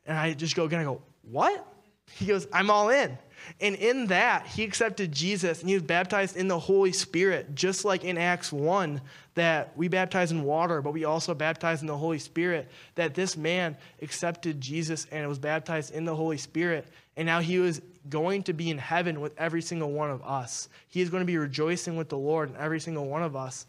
And 0.05 0.19
I 0.19 0.35
just 0.35 0.55
go 0.55 0.65
again, 0.65 0.81
I 0.81 0.85
go, 0.85 1.01
what? 1.23 1.67
He 2.13 2.27
goes, 2.27 2.47
I'm 2.53 2.71
all 2.71 2.91
in. 2.91 3.17
And 3.61 3.75
in 3.77 4.09
that, 4.09 4.47
he 4.47 4.65
accepted 4.65 5.13
Jesus 5.13 5.61
and 5.61 5.69
he 5.69 5.75
was 5.75 5.83
baptized 5.83 6.37
in 6.37 6.49
the 6.49 6.59
Holy 6.59 6.93
Spirit, 6.93 7.55
just 7.55 7.87
like 7.87 8.05
in 8.05 8.19
Acts 8.19 8.53
1 8.53 9.01
that 9.35 9.75
we 9.77 9.89
baptize 9.89 10.31
in 10.31 10.43
water, 10.43 10.83
but 10.83 10.93
we 10.93 11.05
also 11.05 11.33
baptize 11.33 11.81
in 11.81 11.87
the 11.87 11.97
Holy 11.97 12.19
Spirit. 12.19 12.69
That 12.97 13.15
this 13.15 13.37
man 13.37 13.79
accepted 14.03 14.61
Jesus 14.61 15.07
and 15.11 15.27
was 15.27 15.39
baptized 15.39 15.95
in 15.95 16.05
the 16.05 16.15
Holy 16.15 16.37
Spirit. 16.37 16.87
And 17.17 17.25
now 17.25 17.41
he 17.41 17.59
was 17.59 17.81
going 18.09 18.43
to 18.45 18.53
be 18.53 18.71
in 18.71 18.79
heaven 18.79 19.21
with 19.21 19.33
every 19.39 19.63
single 19.63 19.93
one 19.93 20.11
of 20.11 20.23
us. 20.23 20.69
He 20.89 21.01
is 21.01 21.11
going 21.11 21.21
to 21.21 21.27
be 21.27 21.37
rejoicing 21.37 21.97
with 21.97 22.09
the 22.09 22.19
Lord 22.19 22.49
and 22.49 22.59
every 22.59 22.81
single 22.81 23.07
one 23.07 23.23
of 23.23 23.37
us. 23.37 23.67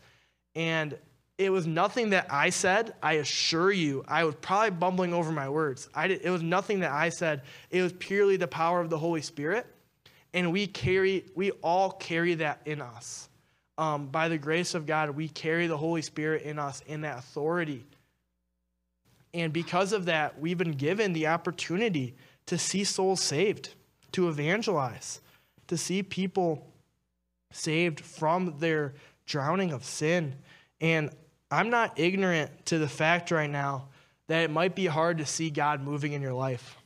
And 0.56 0.98
it 1.38 1.52
was 1.52 1.66
nothing 1.66 2.12
that 2.12 2.28
I 2.30 2.52
said. 2.52 2.94
I 3.02 3.14
assure 3.14 3.72
you, 3.72 4.04
I 4.08 4.24
was 4.24 4.36
probably 4.36 4.72
bumbling 4.72 5.14
over 5.14 5.32
my 5.32 5.50
words. 5.50 5.90
Did, 5.96 6.22
it 6.24 6.30
was 6.30 6.44
nothing 6.44 6.82
that 6.82 6.92
I 6.92 7.10
said. 7.10 7.42
It 7.70 7.82
was 7.82 7.94
purely 7.94 8.38
the 8.38 8.48
power 8.48 8.80
of 8.80 8.90
the 8.90 8.98
Holy 8.98 9.22
Spirit, 9.22 9.66
and 10.34 10.52
we 10.52 10.68
carry, 10.68 11.26
we 11.36 11.52
all 11.64 11.92
carry 11.92 12.36
that 12.36 12.62
in 12.66 12.82
us. 12.82 13.28
Um, 13.78 14.08
by 14.08 14.28
the 14.28 14.38
grace 14.38 14.76
of 14.76 14.86
God, 14.86 15.10
we 15.12 15.30
carry 15.30 15.66
the 15.66 15.78
Holy 15.78 16.04
Spirit 16.04 16.44
in 16.44 16.60
us 16.60 16.84
in 16.86 17.02
that 17.02 17.18
authority. 17.18 17.86
And 19.34 19.52
because 19.52 19.94
of 19.94 20.06
that, 20.06 20.40
we've 20.40 20.58
been 20.58 20.74
given 20.74 21.14
the 21.14 21.28
opportunity 21.28 22.16
to 22.46 22.58
see 22.58 22.84
souls 22.84 23.22
saved, 23.22 23.74
to 24.14 24.30
evangelize, 24.30 25.22
to 25.68 25.78
see 25.78 26.04
people 26.04 26.68
saved 27.52 28.00
from 28.00 28.56
their 28.60 28.94
drowning 29.26 29.72
of 29.72 29.84
sin. 29.86 30.36
And 30.80 31.12
I'm 31.50 31.70
not 31.70 32.00
ignorant 32.00 32.66
to 32.68 32.78
the 32.78 32.88
fact 32.88 33.32
right 33.32 33.50
now 33.50 33.90
that 34.28 34.44
it 34.44 34.52
might 34.52 34.76
be 34.76 34.86
hard 34.86 35.18
to 35.18 35.26
see 35.26 35.50
God 35.50 35.82
moving 35.82 36.14
in 36.14 36.22
your 36.22 36.34
life. 36.34 36.78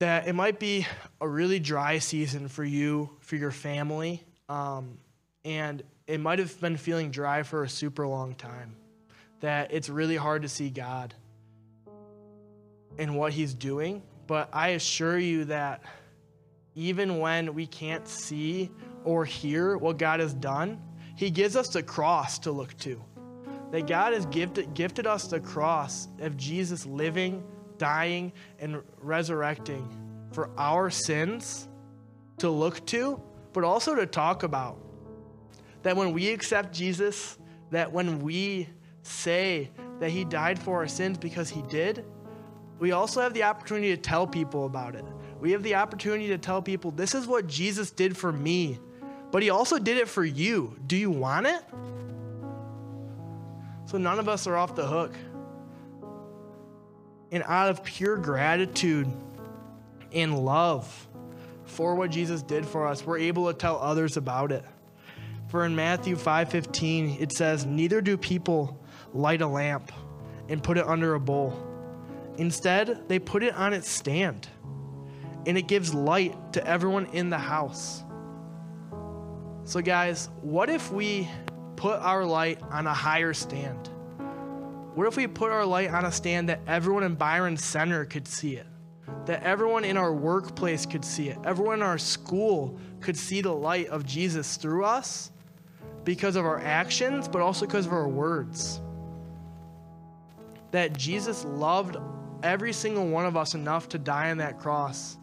That 0.00 0.28
it 0.28 0.34
might 0.34 0.58
be 0.58 0.86
a 1.20 1.28
really 1.28 1.58
dry 1.58 1.98
season 1.98 2.48
for 2.48 2.64
you, 2.64 3.10
for 3.20 3.36
your 3.36 3.50
family, 3.50 4.22
um, 4.48 4.98
and 5.44 5.82
it 6.06 6.20
might 6.20 6.38
have 6.38 6.60
been 6.60 6.76
feeling 6.76 7.10
dry 7.10 7.42
for 7.42 7.64
a 7.64 7.68
super 7.68 8.06
long 8.06 8.34
time. 8.34 8.76
That 9.40 9.72
it's 9.72 9.88
really 9.88 10.16
hard 10.16 10.42
to 10.42 10.48
see 10.48 10.68
God 10.68 11.14
and 12.98 13.16
what 13.16 13.32
He's 13.32 13.54
doing. 13.54 14.02
But 14.26 14.48
I 14.52 14.68
assure 14.70 15.18
you 15.18 15.44
that 15.46 15.82
even 16.74 17.18
when 17.18 17.54
we 17.54 17.66
can't 17.66 18.06
see 18.08 18.70
or 19.04 19.24
hear 19.24 19.76
what 19.76 19.98
God 19.98 20.20
has 20.20 20.34
done, 20.34 20.80
he 21.16 21.30
gives 21.30 21.56
us 21.56 21.68
the 21.68 21.82
cross 21.82 22.38
to 22.40 22.52
look 22.52 22.76
to. 22.78 23.00
That 23.70 23.86
God 23.86 24.12
has 24.12 24.26
gifted, 24.26 24.74
gifted 24.74 25.06
us 25.06 25.26
the 25.26 25.40
cross 25.40 26.08
of 26.20 26.36
Jesus 26.36 26.86
living, 26.86 27.44
dying, 27.78 28.32
and 28.58 28.82
resurrecting 29.00 29.88
for 30.32 30.50
our 30.58 30.90
sins 30.90 31.68
to 32.38 32.50
look 32.50 32.84
to, 32.86 33.20
but 33.52 33.64
also 33.64 33.94
to 33.94 34.06
talk 34.06 34.42
about. 34.42 34.78
That 35.82 35.96
when 35.96 36.12
we 36.12 36.32
accept 36.32 36.72
Jesus, 36.72 37.38
that 37.70 37.92
when 37.92 38.20
we 38.20 38.68
say 39.02 39.70
that 40.00 40.10
he 40.10 40.24
died 40.24 40.58
for 40.58 40.76
our 40.76 40.88
sins 40.88 41.18
because 41.18 41.50
he 41.50 41.62
did, 41.62 42.04
we 42.78 42.92
also 42.92 43.20
have 43.20 43.34
the 43.34 43.44
opportunity 43.44 43.94
to 43.94 44.00
tell 44.00 44.26
people 44.26 44.66
about 44.66 44.94
it. 44.94 45.04
We 45.40 45.52
have 45.52 45.62
the 45.62 45.74
opportunity 45.74 46.28
to 46.28 46.38
tell 46.38 46.62
people, 46.62 46.90
this 46.90 47.14
is 47.14 47.26
what 47.26 47.46
Jesus 47.46 47.90
did 47.90 48.16
for 48.16 48.32
me 48.32 48.78
but 49.34 49.42
he 49.42 49.50
also 49.50 49.80
did 49.80 49.96
it 49.96 50.06
for 50.06 50.24
you. 50.24 50.76
Do 50.86 50.96
you 50.96 51.10
want 51.10 51.48
it? 51.48 51.60
So 53.86 53.98
none 53.98 54.20
of 54.20 54.28
us 54.28 54.46
are 54.46 54.56
off 54.56 54.76
the 54.76 54.86
hook. 54.86 55.12
And 57.32 57.42
out 57.44 57.68
of 57.68 57.82
pure 57.82 58.16
gratitude 58.16 59.12
and 60.12 60.38
love 60.38 61.08
for 61.64 61.96
what 61.96 62.12
Jesus 62.12 62.42
did 62.42 62.64
for 62.64 62.86
us, 62.86 63.04
we're 63.04 63.18
able 63.18 63.52
to 63.52 63.58
tell 63.58 63.80
others 63.80 64.16
about 64.16 64.52
it. 64.52 64.64
For 65.48 65.64
in 65.64 65.74
Matthew 65.74 66.14
5:15 66.14 67.16
it 67.18 67.32
says, 67.32 67.66
"Neither 67.66 68.00
do 68.00 68.16
people 68.16 68.78
light 69.12 69.42
a 69.42 69.48
lamp 69.48 69.90
and 70.48 70.62
put 70.62 70.78
it 70.78 70.86
under 70.86 71.14
a 71.14 71.20
bowl. 71.20 71.54
Instead, 72.36 73.08
they 73.08 73.18
put 73.18 73.42
it 73.42 73.54
on 73.54 73.72
its 73.72 73.88
stand, 73.88 74.48
and 75.46 75.56
it 75.56 75.68
gives 75.68 75.94
light 75.94 76.52
to 76.52 76.66
everyone 76.66 77.06
in 77.06 77.30
the 77.30 77.38
house." 77.38 78.02
So, 79.64 79.80
guys, 79.80 80.28
what 80.42 80.68
if 80.68 80.92
we 80.92 81.28
put 81.76 81.98
our 82.00 82.24
light 82.24 82.60
on 82.70 82.86
a 82.86 82.94
higher 82.94 83.32
stand? 83.32 83.88
What 84.94 85.06
if 85.06 85.16
we 85.16 85.26
put 85.26 85.50
our 85.50 85.64
light 85.64 85.92
on 85.92 86.04
a 86.04 86.12
stand 86.12 86.48
that 86.48 86.60
everyone 86.66 87.02
in 87.02 87.14
Byron 87.14 87.56
Center 87.56 88.04
could 88.04 88.28
see 88.28 88.56
it? 88.56 88.66
That 89.26 89.42
everyone 89.42 89.84
in 89.84 89.96
our 89.96 90.12
workplace 90.12 90.86
could 90.86 91.04
see 91.04 91.30
it? 91.30 91.38
Everyone 91.44 91.74
in 91.76 91.82
our 91.82 91.98
school 91.98 92.78
could 93.00 93.16
see 93.16 93.40
the 93.40 93.52
light 93.52 93.88
of 93.88 94.04
Jesus 94.04 94.56
through 94.56 94.84
us 94.84 95.32
because 96.04 96.36
of 96.36 96.44
our 96.44 96.60
actions, 96.60 97.26
but 97.26 97.40
also 97.40 97.66
because 97.66 97.86
of 97.86 97.92
our 97.92 98.08
words? 98.08 98.80
That 100.70 100.96
Jesus 100.96 101.44
loved 101.44 101.96
every 102.44 102.72
single 102.72 103.08
one 103.08 103.26
of 103.26 103.36
us 103.36 103.54
enough 103.54 103.88
to 103.88 103.98
die 103.98 104.30
on 104.30 104.36
that 104.38 104.60
cross. 104.60 105.16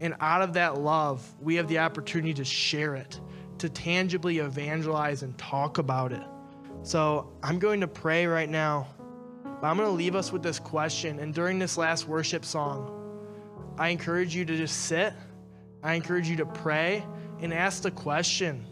And 0.00 0.14
out 0.20 0.40
of 0.40 0.54
that 0.54 0.78
love, 0.78 1.22
we 1.40 1.56
have 1.56 1.68
the 1.68 1.80
opportunity 1.80 2.32
to 2.34 2.44
share 2.44 2.94
it 2.94 3.20
to 3.58 3.68
tangibly 3.68 4.38
evangelize 4.38 5.22
and 5.22 5.36
talk 5.36 5.78
about 5.78 6.12
it. 6.12 6.22
So 6.82 7.32
I'm 7.42 7.58
going 7.58 7.80
to 7.80 7.86
pray 7.86 8.26
right 8.26 8.48
now. 8.48 8.88
But 9.44 9.68
I'm 9.68 9.76
going 9.76 9.88
to 9.88 9.94
leave 9.94 10.16
us 10.16 10.32
with 10.32 10.42
this 10.42 10.58
question. 10.58 11.20
And 11.20 11.32
during 11.32 11.58
this 11.60 11.76
last 11.76 12.08
worship 12.08 12.44
song, 12.44 12.98
I 13.78 13.90
encourage 13.90 14.34
you 14.34 14.44
to 14.44 14.56
just 14.56 14.86
sit. 14.86 15.12
I 15.82 15.94
encourage 15.94 16.28
you 16.28 16.36
to 16.36 16.46
pray 16.46 17.04
and 17.40 17.54
ask 17.54 17.82
the 17.82 17.90
question 17.90 18.66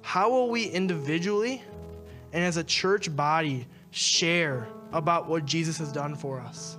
How 0.00 0.30
will 0.30 0.50
we 0.50 0.64
individually 0.64 1.62
and 2.32 2.42
as 2.42 2.56
a 2.56 2.64
church 2.64 3.14
body 3.14 3.66
share 3.92 4.66
about 4.92 5.28
what 5.28 5.44
Jesus 5.44 5.78
has 5.78 5.92
done 5.92 6.14
for 6.14 6.40
us? 6.40 6.78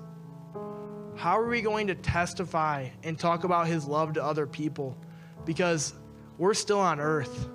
How 1.15 1.39
are 1.39 1.47
we 1.47 1.62
going 1.62 1.88
to 1.88 1.95
testify 1.95 2.89
and 3.04 3.17
talk 3.17 3.43
about 3.43 3.67
his 3.67 3.86
love 3.86 4.13
to 4.13 4.23
other 4.23 4.47
people? 4.47 4.97
Because 5.45 5.93
we're 6.38 6.54
still 6.54 6.80
on 6.80 6.99
earth. 6.99 7.47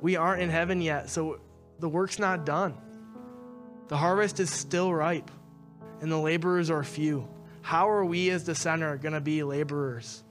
We 0.00 0.16
aren't 0.16 0.42
in 0.42 0.50
heaven 0.50 0.80
yet, 0.80 1.08
so 1.10 1.40
the 1.78 1.88
work's 1.88 2.18
not 2.18 2.44
done. 2.44 2.74
The 3.88 3.96
harvest 3.96 4.40
is 4.40 4.50
still 4.50 4.92
ripe, 4.92 5.30
and 6.00 6.10
the 6.10 6.18
laborers 6.18 6.70
are 6.70 6.82
few. 6.82 7.28
How 7.60 7.88
are 7.88 8.04
we 8.04 8.30
as 8.30 8.44
the 8.44 8.54
center 8.54 8.96
going 8.96 9.14
to 9.14 9.20
be 9.20 9.42
laborers? 9.42 10.24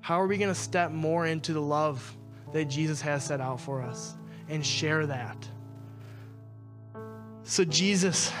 How 0.00 0.20
are 0.20 0.26
we 0.26 0.36
going 0.36 0.50
to 0.50 0.54
step 0.54 0.90
more 0.90 1.26
into 1.26 1.52
the 1.52 1.60
love 1.60 2.16
that 2.52 2.66
Jesus 2.66 3.00
has 3.00 3.24
set 3.24 3.40
out 3.40 3.60
for 3.60 3.82
us 3.82 4.14
and 4.48 4.64
share 4.64 5.06
that? 5.06 5.48
So, 7.42 7.64
Jesus, 7.64 8.32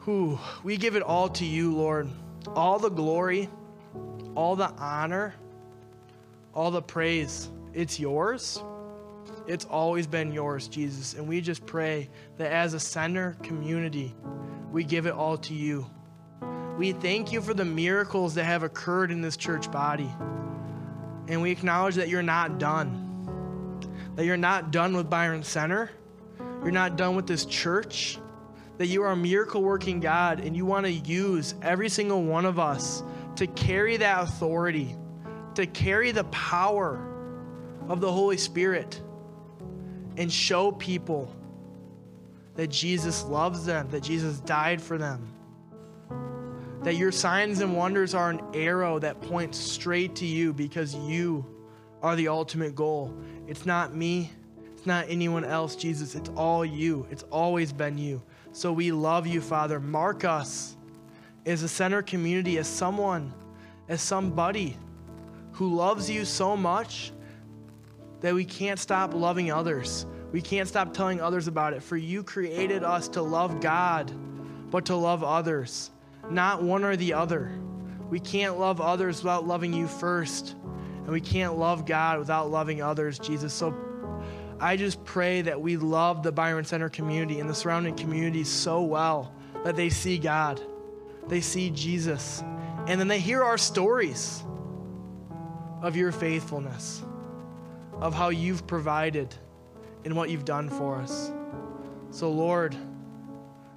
who 0.00 0.38
we 0.62 0.76
give 0.76 0.96
it 0.96 1.02
all 1.02 1.28
to 1.30 1.44
you, 1.44 1.74
Lord. 1.74 2.08
All 2.54 2.78
the 2.78 2.88
glory 2.88 3.48
all 4.36 4.56
the 4.56 4.70
honor, 4.78 5.34
all 6.54 6.70
the 6.70 6.82
praise, 6.82 7.50
it's 7.72 7.98
yours. 7.98 8.62
It's 9.46 9.64
always 9.64 10.06
been 10.06 10.32
yours, 10.32 10.68
Jesus. 10.68 11.14
And 11.14 11.26
we 11.26 11.40
just 11.40 11.66
pray 11.66 12.08
that 12.36 12.52
as 12.52 12.74
a 12.74 12.80
center 12.80 13.36
community, 13.42 14.14
we 14.70 14.84
give 14.84 15.06
it 15.06 15.12
all 15.12 15.36
to 15.38 15.54
you. 15.54 15.86
We 16.78 16.92
thank 16.92 17.32
you 17.32 17.40
for 17.40 17.54
the 17.54 17.64
miracles 17.64 18.34
that 18.34 18.44
have 18.44 18.62
occurred 18.62 19.10
in 19.10 19.20
this 19.20 19.36
church 19.36 19.70
body. 19.70 20.10
And 21.28 21.42
we 21.42 21.50
acknowledge 21.50 21.96
that 21.96 22.08
you're 22.08 22.22
not 22.22 22.58
done. 22.58 23.06
That 24.16 24.24
you're 24.24 24.36
not 24.36 24.70
done 24.70 24.96
with 24.96 25.10
Byron 25.10 25.42
Center. 25.42 25.90
You're 26.62 26.70
not 26.70 26.96
done 26.96 27.16
with 27.16 27.26
this 27.26 27.44
church. 27.44 28.18
That 28.80 28.86
you 28.86 29.02
are 29.02 29.12
a 29.12 29.16
miracle 29.16 29.62
working 29.62 30.00
God 30.00 30.40
and 30.40 30.56
you 30.56 30.64
want 30.64 30.86
to 30.86 30.90
use 30.90 31.54
every 31.60 31.90
single 31.90 32.22
one 32.22 32.46
of 32.46 32.58
us 32.58 33.02
to 33.36 33.46
carry 33.46 33.98
that 33.98 34.22
authority, 34.22 34.96
to 35.56 35.66
carry 35.66 36.12
the 36.12 36.24
power 36.24 36.98
of 37.90 38.00
the 38.00 38.10
Holy 38.10 38.38
Spirit 38.38 38.98
and 40.16 40.32
show 40.32 40.72
people 40.72 41.30
that 42.54 42.68
Jesus 42.68 43.22
loves 43.24 43.66
them, 43.66 43.86
that 43.90 44.02
Jesus 44.02 44.40
died 44.40 44.80
for 44.80 44.96
them. 44.96 45.28
That 46.82 46.96
your 46.96 47.12
signs 47.12 47.60
and 47.60 47.76
wonders 47.76 48.14
are 48.14 48.30
an 48.30 48.40
arrow 48.54 48.98
that 48.98 49.20
points 49.20 49.58
straight 49.58 50.16
to 50.16 50.24
you 50.24 50.54
because 50.54 50.94
you 50.94 51.44
are 52.00 52.16
the 52.16 52.28
ultimate 52.28 52.74
goal. 52.74 53.14
It's 53.46 53.66
not 53.66 53.94
me, 53.94 54.30
it's 54.72 54.86
not 54.86 55.04
anyone 55.10 55.44
else, 55.44 55.76
Jesus. 55.76 56.14
It's 56.14 56.30
all 56.30 56.64
you. 56.64 57.06
It's 57.10 57.24
always 57.24 57.74
been 57.74 57.98
you. 57.98 58.22
So 58.52 58.72
we 58.72 58.92
love 58.92 59.26
you, 59.26 59.40
Father. 59.40 59.80
Mark 59.80 60.24
us 60.24 60.76
as 61.46 61.62
a 61.62 61.68
center 61.68 62.02
community, 62.02 62.58
as 62.58 62.66
someone, 62.66 63.32
as 63.88 64.02
somebody 64.02 64.76
who 65.52 65.74
loves 65.74 66.10
you 66.10 66.24
so 66.24 66.56
much 66.56 67.12
that 68.20 68.34
we 68.34 68.44
can't 68.44 68.78
stop 68.78 69.14
loving 69.14 69.50
others. 69.50 70.06
We 70.32 70.42
can't 70.42 70.68
stop 70.68 70.92
telling 70.92 71.20
others 71.20 71.48
about 71.48 71.72
it. 71.72 71.82
For 71.82 71.96
you 71.96 72.22
created 72.22 72.84
us 72.84 73.08
to 73.08 73.22
love 73.22 73.60
God, 73.60 74.12
but 74.70 74.84
to 74.86 74.96
love 74.96 75.24
others. 75.24 75.90
not 76.28 76.62
one 76.62 76.84
or 76.84 76.96
the 76.96 77.14
other. 77.14 77.50
We 78.08 78.20
can't 78.20 78.58
love 78.58 78.80
others 78.80 79.22
without 79.22 79.46
loving 79.46 79.72
you 79.72 79.86
first. 79.86 80.54
And 80.96 81.08
we 81.08 81.20
can't 81.20 81.58
love 81.58 81.86
God 81.86 82.18
without 82.18 82.50
loving 82.50 82.82
others, 82.82 83.18
Jesus. 83.18 83.52
So 83.52 83.74
I 84.60 84.76
just 84.76 85.02
pray 85.04 85.40
that 85.42 85.60
we 85.60 85.78
love 85.78 86.22
the 86.22 86.32
Byron 86.32 86.64
Center 86.66 86.90
community 86.90 87.40
and 87.40 87.48
the 87.48 87.54
surrounding 87.54 87.96
communities 87.96 88.48
so 88.48 88.82
well 88.82 89.32
that 89.64 89.74
they 89.74 89.88
see 89.88 90.18
God, 90.18 90.60
they 91.28 91.40
see 91.40 91.70
Jesus, 91.70 92.42
and 92.86 93.00
then 93.00 93.08
they 93.08 93.20
hear 93.20 93.42
our 93.42 93.56
stories 93.56 94.42
of 95.80 95.96
your 95.96 96.12
faithfulness, 96.12 97.02
of 98.00 98.14
how 98.14 98.28
you've 98.28 98.66
provided 98.66 99.34
and 100.04 100.14
what 100.14 100.28
you've 100.28 100.44
done 100.44 100.68
for 100.68 100.96
us. 100.96 101.32
So, 102.10 102.30
Lord, 102.30 102.76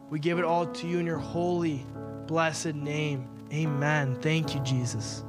we 0.10 0.20
give 0.20 0.38
it 0.38 0.46
all 0.46 0.66
to 0.66 0.88
you 0.88 1.00
in 1.00 1.06
your 1.06 1.18
holy, 1.18 1.86
blessed 2.28 2.76
name. 2.76 3.30
Amen. 3.54 4.18
Thank 4.22 4.54
you, 4.54 4.62
Jesus. 4.62 5.24